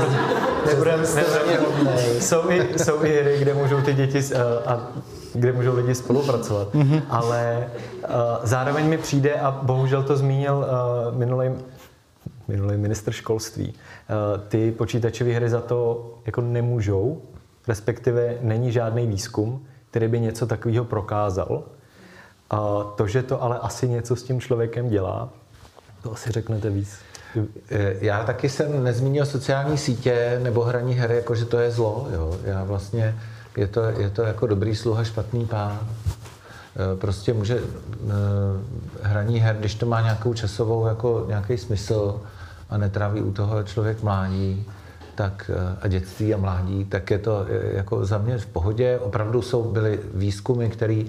[0.66, 1.00] nebudem,
[1.46, 4.34] nebudem, jsou, i, jsou i hry, kde můžou ty děti
[4.66, 4.88] a
[5.34, 7.02] kde můžou lidi spolupracovat, mm-hmm.
[7.10, 7.66] ale
[8.02, 8.10] uh,
[8.42, 10.66] zároveň mi přijde, a bohužel to zmínil
[11.08, 11.50] uh, minulý
[12.48, 17.22] minulý minister školství, uh, ty počítačové hry za to jako nemůžou,
[17.68, 21.62] respektive není žádný výzkum, který by něco takového prokázal.
[22.50, 25.28] A to, že to ale asi něco s tím člověkem dělá,
[26.02, 26.98] to asi řeknete víc.
[27.70, 32.08] Eh, já taky jsem nezmínil sociální sítě nebo hraní her, jako že to je zlo.
[32.12, 32.38] Jo.
[32.44, 33.18] Já vlastně,
[33.56, 35.80] je to, je to jako dobrý sluha, špatný pán.
[35.80, 38.10] Eh, prostě může eh,
[39.02, 42.20] hraní her, když to má nějakou časovou, jako nějaký smysl
[42.70, 44.66] a netráví u toho člověk mládí,
[45.14, 48.98] tak eh, a dětství a mládí, tak je to eh, jako za mě v pohodě.
[48.98, 51.02] Opravdu jsou byly výzkumy, které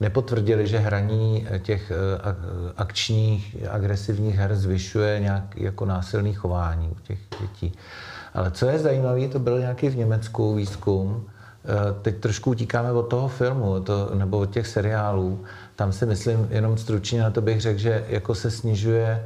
[0.00, 1.92] nepotvrdili, že hraní eh, těch
[2.76, 7.72] akčních, agresivních her zvyšuje nějak jako násilný chování u těch dětí.
[8.34, 11.26] Ale co je zajímavé, to byl nějaký v Německu výzkum,
[12.02, 15.44] teď trošku utíkáme od toho filmu to, nebo od těch seriálů.
[15.76, 19.24] Tam si myslím, jenom stručně na to bych řekl, že jako se snižuje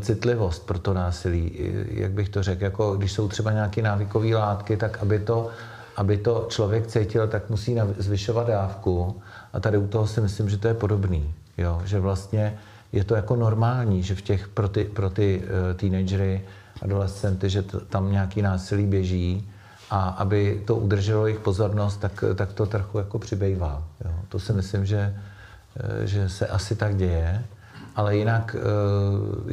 [0.00, 1.52] citlivost pro to násilí.
[1.90, 5.48] Jak bych to řekl, jako když jsou třeba nějaké návykové látky, tak aby to,
[5.96, 9.22] aby to člověk cítil, tak musí zvyšovat dávku.
[9.52, 11.34] A tady u toho si myslím, že to je podobný.
[11.58, 11.82] Jo?
[11.84, 12.58] Že vlastně
[12.92, 16.42] je to jako normální, že v těch pro ty, pro ty uh, teenagery,
[16.82, 19.48] adolescenty, že tam nějaký násilí běží
[19.90, 23.82] a aby to udrželo jejich pozornost, tak, tak to trochu jako přibývá.
[24.04, 24.10] Jo?
[24.28, 25.16] To si myslím, že,
[25.76, 27.44] eh, že se asi tak děje.
[27.96, 28.56] Ale jinak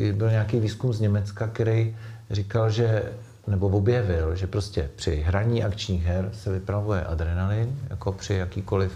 [0.02, 1.96] uh, byl nějaký výzkum z Německa, který
[2.32, 3.04] říkal, že
[3.48, 8.92] nebo objevil, že prostě při hraní akčních her se vypravuje adrenalin, jako při jakýkoliv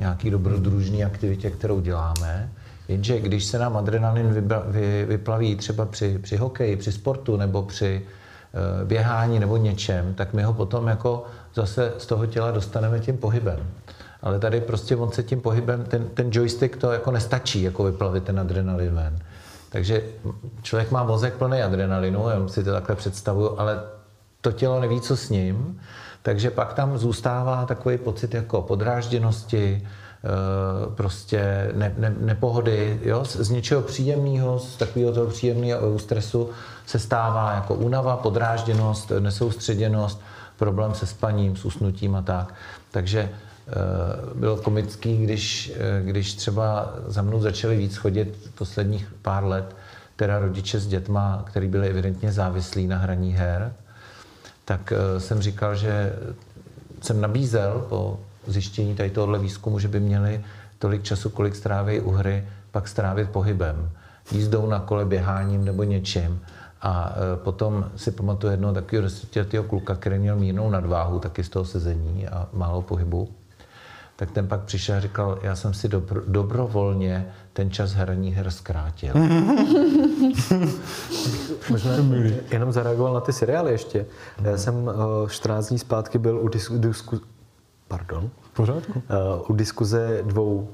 [0.00, 2.50] nějaký dobrodružný aktivitě, kterou děláme.
[2.88, 7.62] Jenže když se nám adrenalin vybra, vy, vyplaví třeba při, při hokeji, při sportu nebo
[7.62, 13.00] při uh, běhání nebo něčem, tak my ho potom jako zase z toho těla dostaneme
[13.00, 13.58] tím pohybem
[14.22, 18.24] ale tady prostě on se tím pohybem, ten, ten joystick to jako nestačí, jako vyplavit
[18.24, 19.18] ten adrenalin ven.
[19.70, 20.02] Takže
[20.62, 23.82] člověk má mozek plný adrenalinu, já si to takhle představuju, ale
[24.40, 25.80] to tělo neví, co s ním,
[26.22, 33.24] takže pak tam zůstává takový pocit jako podrážděnosti, eh, prostě ne, ne, nepohody, jo?
[33.24, 36.50] z něčeho příjemného, z takového toho příjemného stresu
[36.86, 40.20] se stává jako únava, podrážděnost, nesoustředěnost,
[40.56, 42.54] problém se spaním, s usnutím a tak.
[42.90, 43.30] Takže
[44.34, 49.76] bylo komický, když, eh, když třeba za mnou začali víc chodit posledních pár let
[50.16, 53.72] teda rodiče s dětma, který byli evidentně závislí na hraní her,
[54.64, 56.12] tak eh, jsem říkal, že
[57.00, 60.44] jsem nabízel po zjištění tady tohohle výzkumu, že by měli
[60.78, 63.90] tolik času, kolik stráví u hry, pak strávit pohybem,
[64.32, 66.40] jízdou na kole, běháním nebo něčím.
[66.82, 71.64] A potom si pamatuju jednoho takového desetiletého kluka, který měl mírnou nadváhu, taky z toho
[71.64, 73.28] sezení a málo pohybu
[74.20, 78.50] tak ten pak přišel a říkal, já jsem si dobro, dobrovolně ten čas hraní her
[78.50, 79.14] zkrátil.
[81.70, 81.90] Možná
[82.50, 84.06] jenom zareagoval na ty seriály ještě.
[84.42, 84.92] Já jsem uh,
[85.28, 87.20] 14 dní zpátky byl u disku, disku
[87.88, 88.92] pardon, v pořádku.
[88.92, 90.68] Uh, u diskuze dvou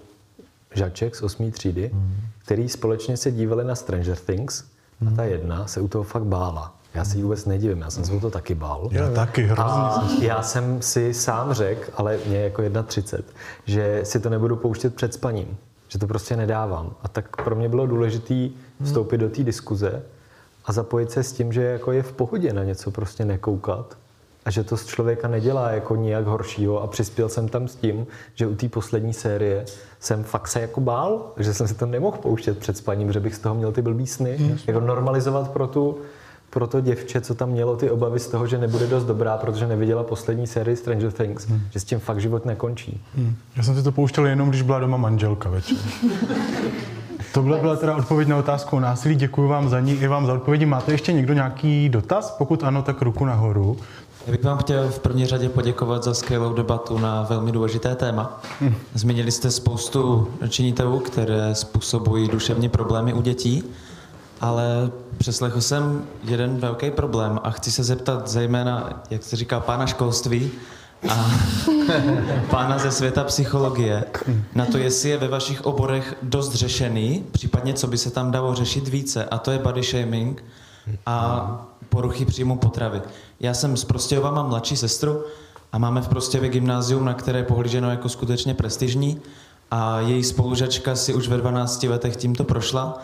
[0.75, 1.51] žaček z 8.
[1.51, 2.17] třídy, mm.
[2.45, 4.65] který společně se dívali na Stranger Things
[5.09, 6.76] a ta jedna se u toho fakt bála.
[6.97, 8.89] Já si vůbec nedivím, já jsem se to taky bál.
[8.91, 10.27] Já taky, hrozně.
[10.27, 13.23] Já jsem si sám řekl, ale mě jako 1,30,
[13.65, 15.57] že si to nebudu pouštět před spaním,
[15.89, 16.95] že to prostě nedávám.
[17.03, 18.49] A tak pro mě bylo důležité
[18.85, 20.03] vstoupit do té diskuze
[20.65, 23.97] a zapojit se s tím, že jako je v pohodě na něco prostě nekoukat
[24.45, 28.07] a že to z člověka nedělá jako nijak horšího a přispěl jsem tam s tím,
[28.35, 29.65] že u té poslední série
[30.01, 33.35] jsem fakt se jako bál, že jsem si to nemohl pouštět před spaním, že bych
[33.35, 34.59] z toho měl ty blbý sny, hmm.
[34.67, 35.99] jako normalizovat pro tu
[36.57, 39.67] pro to děvče, co tam mělo ty obavy z toho, že nebude dost dobrá, protože
[39.67, 41.61] neviděla poslední sérii Stranger Things, hmm.
[41.71, 43.01] že s tím fakt život nekončí.
[43.17, 43.37] Hmm.
[43.57, 45.77] Já jsem si to pouštěl jenom, když byla doma manželka večer.
[47.35, 49.15] Tohle byla teda odpověď na otázku o násilí.
[49.15, 50.67] Děkuji vám za ní i vám za odpovědi.
[50.67, 52.31] Máte ještě někdo nějaký dotaz?
[52.31, 53.77] Pokud ano, tak ruku nahoru.
[54.27, 58.43] Já bych vám chtěl v první řadě poděkovat za skvělou debatu na velmi důležité téma.
[58.95, 63.65] Zmínili jste spoustu činitelů, které způsobují duševní problémy u dětí,
[64.41, 69.87] ale přeslechl jsem jeden velký problém a chci se zeptat zejména, jak se říká, pána
[69.87, 70.51] školství
[71.09, 71.31] a
[72.51, 74.05] pána ze světa psychologie
[74.55, 78.55] na to, jestli je ve vašich oborech dost řešený, případně co by se tam dalo
[78.55, 80.45] řešit více, a to je body shaming
[81.07, 83.03] a poruchy příjmu potravy.
[83.41, 85.25] Já jsem z Prostějova, mám mladší sestru
[85.73, 89.21] a máme v Prostějově gymnázium, na které je pohlíženo jako skutečně prestižní
[89.71, 92.99] a její spolužačka si už ve 12 letech tímto prošla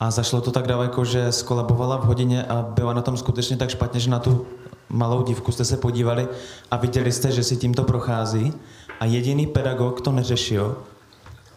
[0.00, 3.70] a zašlo to tak daleko, že skolabovala v hodině a byla na tom skutečně tak
[3.70, 4.46] špatně, že na tu
[4.88, 6.28] malou dívku jste se podívali
[6.70, 8.52] a viděli jste, že si tímto prochází
[9.00, 10.76] a jediný pedagog to neřešil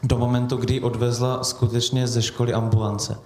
[0.04, 3.18] do momentu, kdy odvezla skutečně ze školy ambulance.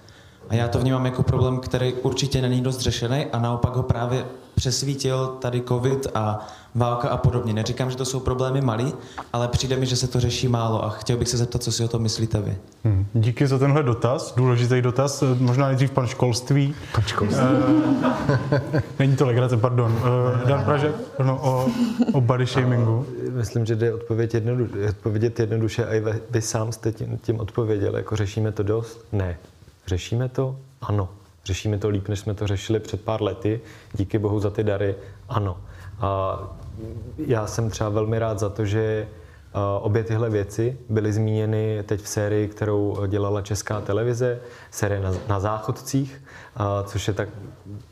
[0.48, 4.24] A já to vnímám jako problém, který určitě není dost řešený a naopak ho právě
[4.62, 7.52] přesvítil tady covid a válka a podobně.
[7.52, 8.94] Neříkám, že to jsou problémy malý,
[9.32, 11.84] ale přijde mi, že se to řeší málo a chtěl bych se zeptat, co si
[11.84, 12.56] o tom myslíte vy.
[12.84, 13.06] Hmm.
[13.14, 15.24] Díky za tenhle dotaz, důležitý dotaz.
[15.38, 16.74] Možná nejdřív pan školství.
[16.94, 17.46] Pan školství.
[17.46, 19.92] Uh, není to legrace, pardon.
[19.92, 20.94] Uh, Dan Pražek
[21.24, 21.68] no, o,
[22.12, 23.06] o body shamingu.
[23.30, 27.40] Myslím, že jde odpovědět, jednodu, odpovědět jednoduše a i vy, vy sám jste tím, tím
[27.40, 27.96] odpověděl.
[27.96, 29.04] Jako řešíme to dost?
[29.12, 29.38] Ne.
[29.86, 30.56] Řešíme to?
[30.82, 31.08] Ano.
[31.44, 33.60] Řešíme to líp, než jsme to řešili před pár lety.
[33.92, 34.94] Díky bohu za ty dary.
[35.28, 35.56] Ano.
[36.00, 36.38] A
[37.26, 39.08] já jsem třeba velmi rád za to, že
[39.80, 44.40] Obě tyhle věci byly zmíněny teď v sérii, kterou dělala Česká televize,
[44.70, 46.22] série na, na záchodcích,
[46.84, 47.28] což je tak,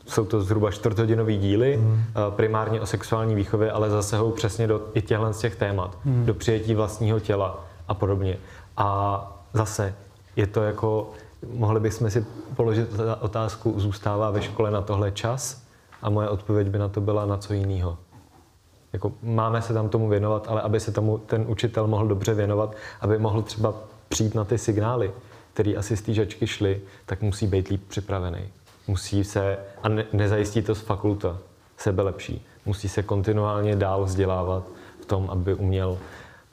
[0.05, 2.03] jsou to zhruba čtvrthodinový díly, mm.
[2.29, 6.25] primárně o sexuální výchově, ale zasahují přesně do i těchto z těch témat, mm.
[6.25, 8.37] do přijetí vlastního těla a podobně.
[8.77, 9.95] A zase
[10.35, 11.11] je to jako,
[11.53, 12.25] mohli bychom si
[12.55, 12.89] položit
[13.19, 15.63] otázku, zůstává ve škole na tohle čas?
[16.01, 17.97] A moje odpověď by na to byla na co jiného.
[18.93, 22.75] Jako máme se tam tomu věnovat, ale aby se tomu ten učitel mohl dobře věnovat,
[23.01, 23.73] aby mohl třeba
[24.09, 25.11] přijít na ty signály,
[25.53, 28.39] které asi z té žačky šly, tak musí být líp připravený.
[28.87, 31.37] Musí se, a ne, nezajistí to z fakulta,
[31.77, 32.45] sebe lepší.
[32.65, 34.63] Musí se kontinuálně dál vzdělávat
[35.01, 35.97] v tom, aby uměl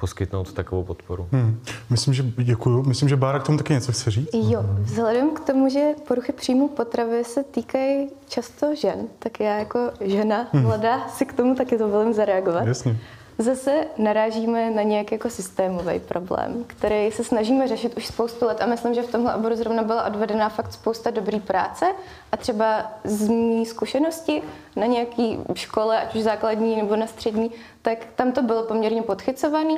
[0.01, 1.29] poskytnout takovou podporu.
[1.33, 1.61] Hmm.
[1.91, 2.83] Myslím, že děkuju.
[2.83, 4.29] Myslím, že Bára k tomu taky něco chce říct.
[4.33, 9.91] Jo, vzhledem k tomu, že poruchy příjmu potravy se týkají často žen, tak já jako
[10.01, 10.63] žena hmm.
[10.63, 12.67] mladá si k tomu taky to zareagovat.
[12.67, 12.97] Jasně.
[13.41, 18.67] Zase narážíme na nějaký jako systémový problém, který se snažíme řešit už spoustu let a
[18.67, 21.87] myslím, že v tomhle oboru zrovna byla odvedená fakt spousta dobrý práce
[22.33, 24.43] a třeba z mý zkušenosti
[24.77, 27.51] na nějaký škole, ať už základní nebo na střední,
[27.83, 29.77] tak tam to bylo poměrně podchycovaný,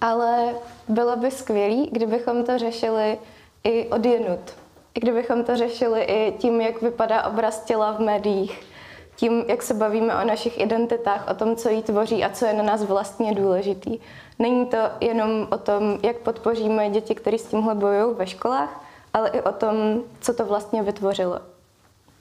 [0.00, 0.54] ale
[0.88, 3.18] bylo by skvělé, kdybychom to řešili
[3.64, 4.54] i odjenut.
[4.94, 8.73] I kdybychom to řešili i tím, jak vypadá obraz těla v médiích,
[9.16, 12.52] tím, jak se bavíme o našich identitách, o tom, co jí tvoří a co je
[12.52, 13.98] na nás vlastně důležitý.
[14.38, 19.28] Není to jenom o tom, jak podpoříme děti, které s tímhle bojují ve školách, ale
[19.28, 21.53] i o tom, co to vlastně vytvořilo.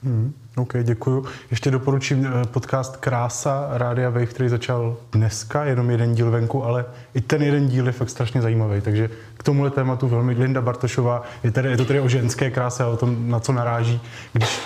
[0.03, 1.25] Hmm, OK, děkuju.
[1.51, 6.85] Ještě doporučím eh, podcast Krása Rádia Wave, který začal dneska, jenom jeden díl venku, ale
[7.13, 8.81] i ten jeden díl je fakt strašně zajímavý.
[8.81, 12.83] Takže k tomuhle tématu velmi Linda Bartošová, je, tady, je to tedy o ženské kráse
[12.83, 14.01] a o tom, na co naráží,
[14.33, 14.61] když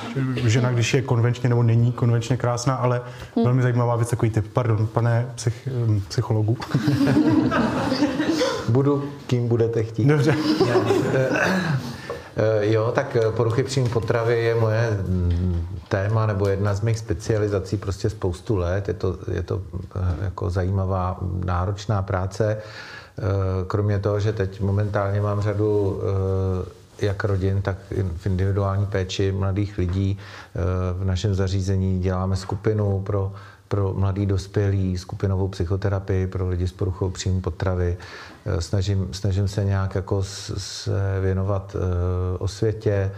[0.46, 3.02] žena, když je konvenčně nebo není konvenčně krásná, ale
[3.36, 3.46] hmm.
[3.46, 4.46] velmi zajímavá věc, takový typ.
[4.54, 5.68] Pardon, pane psych,
[6.08, 6.58] psychologu.
[8.70, 10.06] Budu, kým budete chtít.
[10.06, 10.36] Dobře.
[12.38, 16.98] Eh, jo, tak eh, poruchy příjmu potravy je moje mm, téma nebo jedna z mých
[17.00, 18.88] specializací prostě spoustu let.
[18.88, 19.62] Je to, je to
[19.96, 22.58] eh, jako zajímavá, náročná práce.
[23.68, 26.02] Kromě toho, že teď momentálně mám řadu
[27.02, 27.78] jak rodin, tak
[28.18, 30.18] v individuální péči mladých lidí.
[31.00, 33.34] V našem zařízení děláme skupinu pro
[33.68, 37.98] pro mladý dospělý, skupinovou psychoterapii pro lidi s poruchou příjmu potravy.
[38.46, 41.82] Eh, snažím, snažím se nějak jako se věnovat uh,
[42.40, 43.12] osvětě,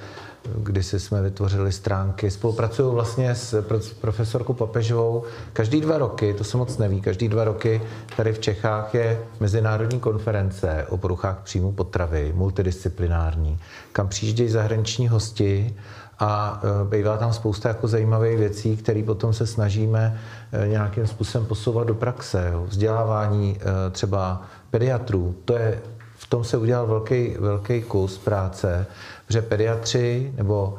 [0.57, 2.31] kdy si jsme vytvořili stránky.
[2.31, 3.63] Spolupracuju vlastně s
[4.01, 5.23] profesorkou Papežovou.
[5.53, 7.81] Každý dva roky, to se moc neví, každý dva roky
[8.17, 13.59] tady v Čechách je mezinárodní konference o poruchách příjmu potravy, multidisciplinární,
[13.91, 15.75] kam přijíždějí zahraniční hosti
[16.19, 20.19] a e, bývá tam spousta jako zajímavých věcí, které potom se snažíme
[20.51, 22.49] e, nějakým způsobem posouvat do praxe.
[22.51, 22.65] Jo.
[22.67, 24.41] Vzdělávání e, třeba
[24.71, 25.81] pediatrů, to je,
[26.17, 28.85] v tom se udělal velký, velký kus práce,
[29.29, 30.77] že pediatři nebo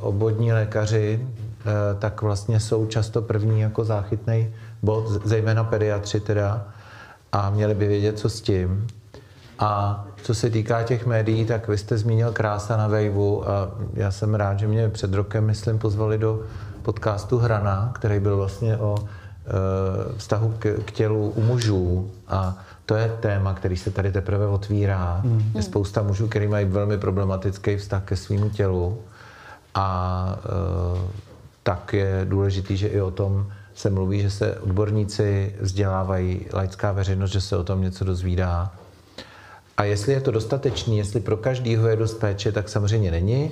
[0.00, 1.26] obvodní lékaři
[1.98, 6.66] tak vlastně jsou často první jako záchytný bod, zejména pediatři teda,
[7.32, 8.86] a měli by vědět, co s tím.
[9.58, 14.10] A co se týká těch médií, tak vy jste zmínil Krása na Vejvu a já
[14.10, 16.42] jsem rád, že mě před rokem, myslím, pozvali do
[16.82, 22.56] podcastu Hrana, který byl vlastně o e, vztahu k, k tělu u mužů a
[22.86, 25.20] to je téma, který se tady teprve otvírá.
[25.24, 25.50] Mm.
[25.54, 28.98] Je spousta mužů, kteří mají velmi problematický vztah ke svému tělu
[29.74, 31.28] a e,
[31.62, 37.30] tak je důležitý, že i o tom se mluví, že se odborníci vzdělávají, laická veřejnost,
[37.30, 38.72] že se o tom něco dozvídá.
[39.78, 43.50] A jestli je to dostatečný, jestli pro každýho je dost péče, tak samozřejmě není.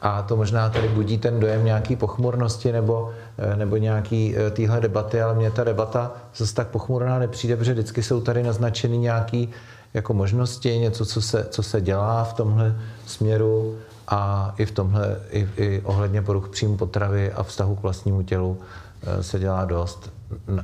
[0.00, 4.80] A to možná tady budí ten dojem nějaký pochmurnosti nebo, eh, nebo nějaký eh, téhle
[4.80, 9.46] debaty, ale mně ta debata zase tak pochmurná nepřijde, protože vždycky jsou tady naznačeny nějaké
[9.94, 13.78] jako možnosti, něco, co se, co se dělá v tomhle směru
[14.08, 18.58] a i v tomhle, i, i ohledně poruch příjmu potravy a vztahu k vlastnímu tělu
[19.02, 20.12] eh, se dělá dost.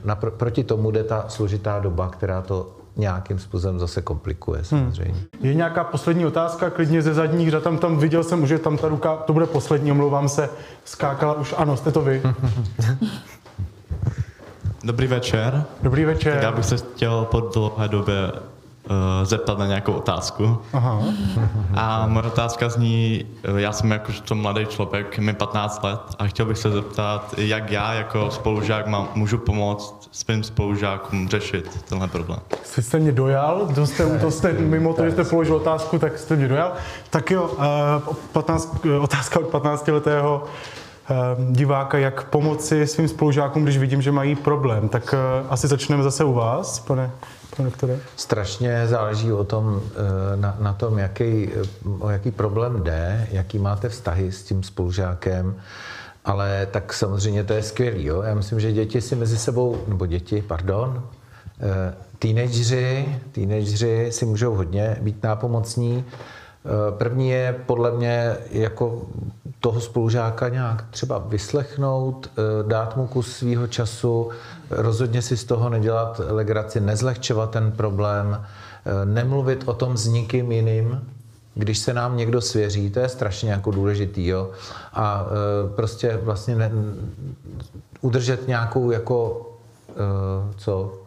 [0.04, 4.64] Na, proti tomu jde ta složitá doba, která to nějakým způsobem zase komplikuje hmm.
[4.64, 5.14] samozřejmě.
[5.14, 5.24] Hmm.
[5.40, 8.76] Je nějaká poslední otázka, klidně ze zadních řad, tam, tam viděl jsem už, že tam
[8.76, 10.50] ta ruka, to bude poslední, omlouvám se,
[10.84, 12.22] skákala už, ano, jste to vy.
[14.84, 15.64] Dobrý večer.
[15.82, 16.32] Dobrý večer.
[16.32, 18.32] Tak já bych se chtěl po dlouhé době
[19.22, 20.58] zeptat na nějakou otázku.
[20.72, 21.02] Aha.
[21.74, 26.46] A moje otázka zní, eh, já jsem to mladý člověk, mi 15 let a chtěl
[26.46, 32.40] bych se zeptat, jak já jako spolužák mám, můžu pomoct svým spolužákům řešit tenhle problém.
[32.62, 36.18] Jste, jste mě dojal, to jste, to jste mimo to, že jste položil otázku, tak
[36.18, 36.72] jste mě dojal.
[37.10, 37.50] Tak jo,
[38.06, 40.44] uh, 15, otázka od 15 letého
[41.50, 44.88] diváka, jak pomoci svým spolužákům, když vidím, že mají problém.
[44.88, 45.14] Tak
[45.48, 47.10] asi začneme zase u vás, pane
[47.56, 47.96] pane?
[48.16, 51.50] Strašně záleží o tom, eh, na, na tom, jaký,
[51.98, 55.54] o jaký problém jde, jaký máte vztahy s tím spolužákem,
[56.24, 58.04] ale tak samozřejmě to je skvělý.
[58.04, 58.22] Jo?
[58.22, 61.02] Já myslím, že děti si mezi sebou, nebo děti, pardon,
[61.60, 66.04] eh, teenageři, teenageři si můžou hodně být nápomocní.
[66.04, 69.02] Eh, první je podle mě jako
[69.64, 72.30] toho spolužáka nějak třeba vyslechnout,
[72.66, 74.28] dát mu kus svého času,
[74.70, 80.52] rozhodně si z toho nedělat legraci, nezlehčovat ten problém, eh, nemluvit o tom s nikým
[80.52, 81.00] jiným,
[81.54, 84.50] když se nám někdo svěří, to je strašně jako důležitý, jo.
[84.92, 86.70] A e, prostě vlastně ne,
[88.00, 89.50] udržet nějakou jako,
[90.56, 90.98] co,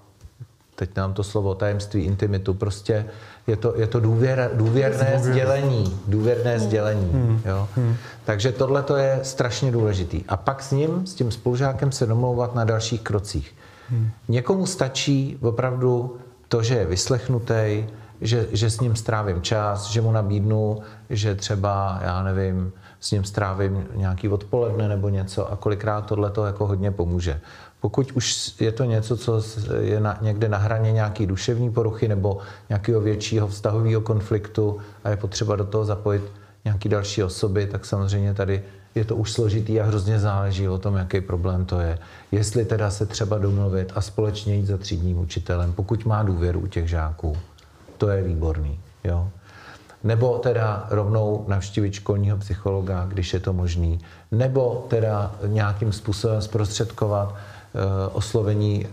[0.76, 3.06] teď nám to slovo, tajemství, intimitu, prostě
[3.48, 6.60] je to, je to důvěr, důvěrné sdělení, důvěrné hmm.
[6.60, 7.42] sdělení, hmm.
[7.46, 7.68] jo.
[7.76, 7.96] Hmm.
[8.26, 10.24] Takže tohle to je strašně důležitý.
[10.28, 13.56] A pak s ním, s tím spolužákem se domlouvat na dalších krocích.
[13.90, 14.10] Hmm.
[14.28, 16.18] Někomu stačí opravdu
[16.48, 17.86] to, že je vyslechnutý,
[18.22, 20.80] že, že s ním strávím čas, že mu nabídnu,
[21.10, 26.46] že třeba, já nevím, s ním strávím nějaký odpoledne nebo něco a kolikrát tohle to
[26.46, 27.42] jako hodně pomůže.
[27.82, 29.42] Pokud už je to něco, co
[29.80, 32.38] je na, někde na hraně nějaký duševní poruchy nebo
[32.70, 36.24] nějakého většího vztahového konfliktu a je potřeba do toho zapojit
[36.66, 38.64] nějaký další osoby, tak samozřejmě tady
[38.96, 42.00] je to už složitý a hrozně záleží o tom, jaký problém to je.
[42.32, 46.68] Jestli teda se třeba domluvit a společně jít za třídním učitelem, pokud má důvěru u
[46.68, 47.38] těch žáků,
[47.98, 48.80] to je výborný.
[49.04, 49.30] Jo?
[50.04, 54.00] Nebo teda rovnou navštívit školního psychologa, když je to možný.
[54.32, 57.36] Nebo teda nějakým způsobem zprostředkovat
[58.14, 58.88] oslovení e,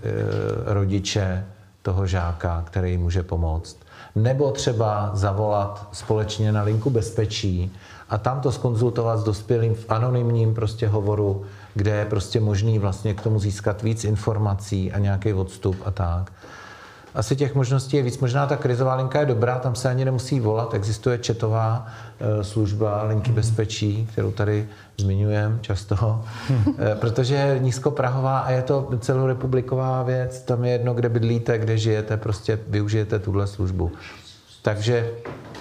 [0.74, 1.44] rodiče
[1.82, 3.76] toho žáka, který může pomoct.
[4.14, 7.72] Nebo třeba zavolat společně na linku bezpečí
[8.08, 13.14] a tam to skonzultovat s dospělým v anonymním prostě hovoru, kde je prostě možný vlastně
[13.14, 16.32] k tomu získat víc informací a nějaký odstup a tak.
[17.14, 18.18] Asi těch možností je víc.
[18.18, 20.74] Možná ta krizová linka je dobrá, tam se ani nemusí volat.
[20.74, 21.86] Existuje četová
[22.20, 23.34] e, služba linky mm.
[23.34, 26.24] bezpečí, kterou tady zmiňujeme často,
[26.78, 30.40] e, protože je nízkoprahová a je to celorepubliková věc.
[30.40, 33.92] Tam je jedno, kde bydlíte, kde žijete, prostě využijete tuhle službu.
[34.62, 35.10] Takže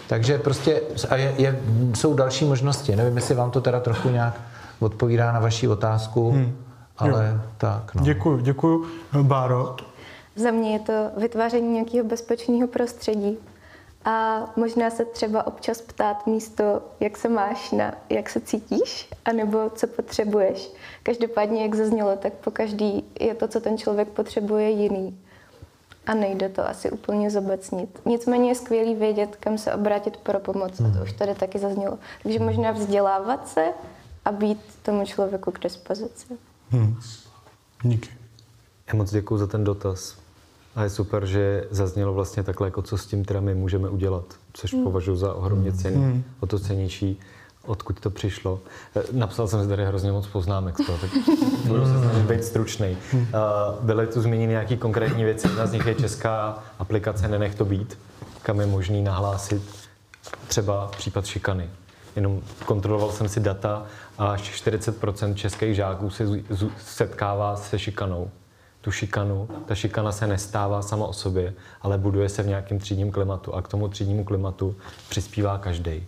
[0.07, 1.59] takže prostě a je, je,
[1.95, 2.95] jsou další možnosti.
[2.95, 4.41] Nevím, jestli vám to teda trochu nějak
[4.79, 6.55] odpovídá na vaši otázku, hmm.
[6.97, 7.49] ale jo.
[7.57, 7.95] tak.
[7.95, 8.03] No.
[8.03, 8.85] Děkuji, děkuji.
[9.21, 9.75] Báro?
[10.35, 13.37] Za mě je to vytváření nějakého bezpečného prostředí.
[14.05, 19.69] A možná se třeba občas ptát místo, jak se máš, na jak se cítíš, anebo
[19.75, 20.71] co potřebuješ.
[21.03, 25.19] Každopádně, jak zaznělo, tak po každý je to, co ten člověk potřebuje, jiný
[26.05, 28.01] a nejde to asi úplně zobecnit.
[28.05, 30.79] Nicméně je skvělý vědět, kam se obrátit pro pomoc.
[30.79, 30.93] Hmm.
[30.93, 31.99] To už tady taky zaznělo.
[32.23, 33.65] Takže možná vzdělávat se
[34.25, 36.37] a být tomu člověku k dispozici.
[36.69, 36.95] Hmm.
[37.83, 38.09] Díky.
[38.87, 40.22] Já moc děkuji za ten dotaz.
[40.75, 44.25] A je super, že zaznělo vlastně takhle, jako co s tím teda my můžeme udělat,
[44.53, 44.83] což hmm.
[44.83, 46.23] považuji za ohromně cený, hmm.
[46.39, 47.19] o to cenější
[47.65, 48.59] odkud to přišlo.
[48.95, 51.09] Eh, napsal jsem si tady hrozně moc poznámek z toho, tak
[51.65, 52.97] budu se snažit být stručný.
[53.13, 53.23] Eh,
[53.81, 57.97] byly tu zmíněny nějaké konkrétní věci, jedna z nich je česká aplikace Nenech to být,
[58.41, 59.61] kam je možný nahlásit
[60.47, 61.69] třeba případ šikany.
[62.15, 63.85] jenom kontroloval jsem si data
[64.17, 66.25] a až 40% českých žáků se
[66.77, 68.31] setkává se šikanou.
[68.83, 73.11] Tu šikanu, ta šikana se nestává sama o sobě, ale buduje se v nějakém třídním
[73.11, 74.75] klimatu a k tomu třídnímu klimatu
[75.09, 76.03] přispívá každý.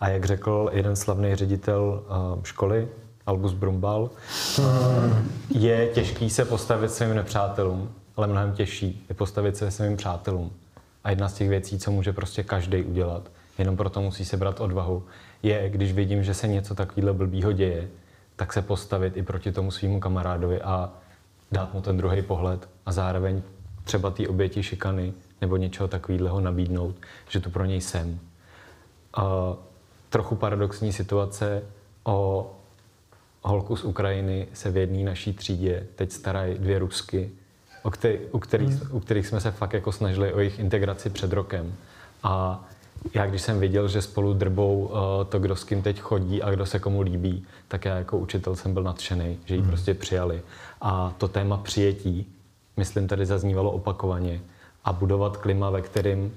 [0.00, 2.02] A jak řekl jeden slavný ředitel
[2.42, 2.88] školy,
[3.26, 4.10] Albus Brumbal,
[5.50, 10.52] je těžký se postavit svým nepřátelům, ale mnohem těžší je postavit se svým přátelům.
[11.04, 13.22] A jedna z těch věcí, co může prostě každý udělat,
[13.58, 15.02] jenom proto musí se brát odvahu,
[15.42, 17.88] je, když vidím, že se něco takového blbýho děje,
[18.36, 20.90] tak se postavit i proti tomu svýmu kamarádovi a
[21.52, 23.42] dát mu ten druhý pohled a zároveň
[23.84, 26.96] třeba ty oběti šikany nebo něčeho takového nabídnout,
[27.28, 28.18] že tu pro něj jsem.
[29.14, 29.54] A
[30.10, 31.62] trochu paradoxní situace
[32.04, 32.50] o
[33.42, 37.30] holku z Ukrajiny se v jedné naší třídě teď starají dvě Rusky,
[37.82, 38.96] o který, u, kterých, hmm.
[38.96, 41.74] u kterých jsme se fakt jako snažili o jejich integraci před rokem.
[42.22, 42.64] A
[43.14, 44.98] já když jsem viděl, že spolu drbou uh,
[45.28, 48.56] to, kdo s kým teď chodí a kdo se komu líbí, tak já jako učitel
[48.56, 49.70] jsem byl nadšený, že ji hmm.
[49.70, 50.42] prostě přijali.
[50.80, 52.26] A to téma přijetí,
[52.76, 54.40] myslím, tady zaznívalo opakovaně.
[54.84, 56.34] A budovat klima, ve kterým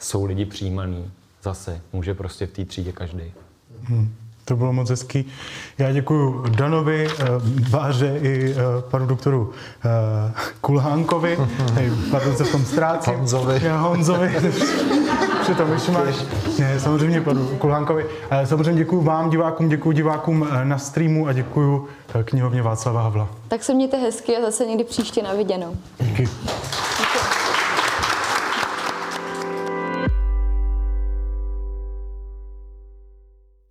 [0.00, 1.10] jsou lidi přijímaný,
[1.42, 3.32] zase může prostě v té třídě každý.
[3.82, 4.14] Hmm.
[4.46, 5.26] To bylo moc hezký.
[5.78, 7.24] Já děkuji Danovi, eh,
[7.70, 8.56] Báře i eh,
[8.90, 9.52] panu doktoru
[9.84, 11.38] eh, Kulhánkovi.
[12.10, 13.14] Pardon, se v tom ztrácím.
[13.14, 13.60] Honzovi.
[13.62, 14.36] Já Honzovi.
[15.42, 16.14] Přitom máš.
[16.58, 18.06] Ne, samozřejmě panu Kulhánkovi.
[18.44, 21.88] Samozřejmě děkuji vám, divákům, děkuji divákům na streamu a děkuji
[22.24, 23.28] knihovně Václava Havla.
[23.48, 25.76] Tak se mějte hezky a zase někdy příště na viděnou.
[26.00, 26.28] Díky.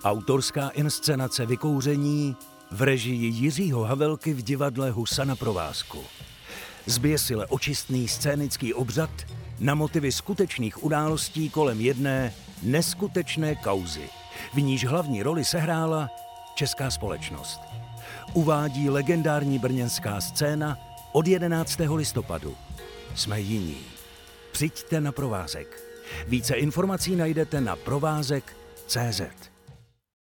[0.05, 2.35] Autorská inscenace Vykouření
[2.71, 6.03] v režii Jiřího Havelky v divadle Husa na provázku.
[6.85, 9.09] Zběsile očistný scénický obřad
[9.59, 12.33] na motivy skutečných událostí kolem jedné
[12.63, 14.09] neskutečné kauzy,
[14.53, 16.09] v níž hlavní roli sehrála
[16.55, 17.61] česká společnost.
[18.33, 20.77] Uvádí legendární brněnská scéna
[21.11, 21.79] od 11.
[21.95, 22.55] listopadu.
[23.15, 23.77] Jsme jiní.
[24.51, 25.83] Přijďte na provázek.
[26.27, 29.54] Více informací najdete na provázek.cz.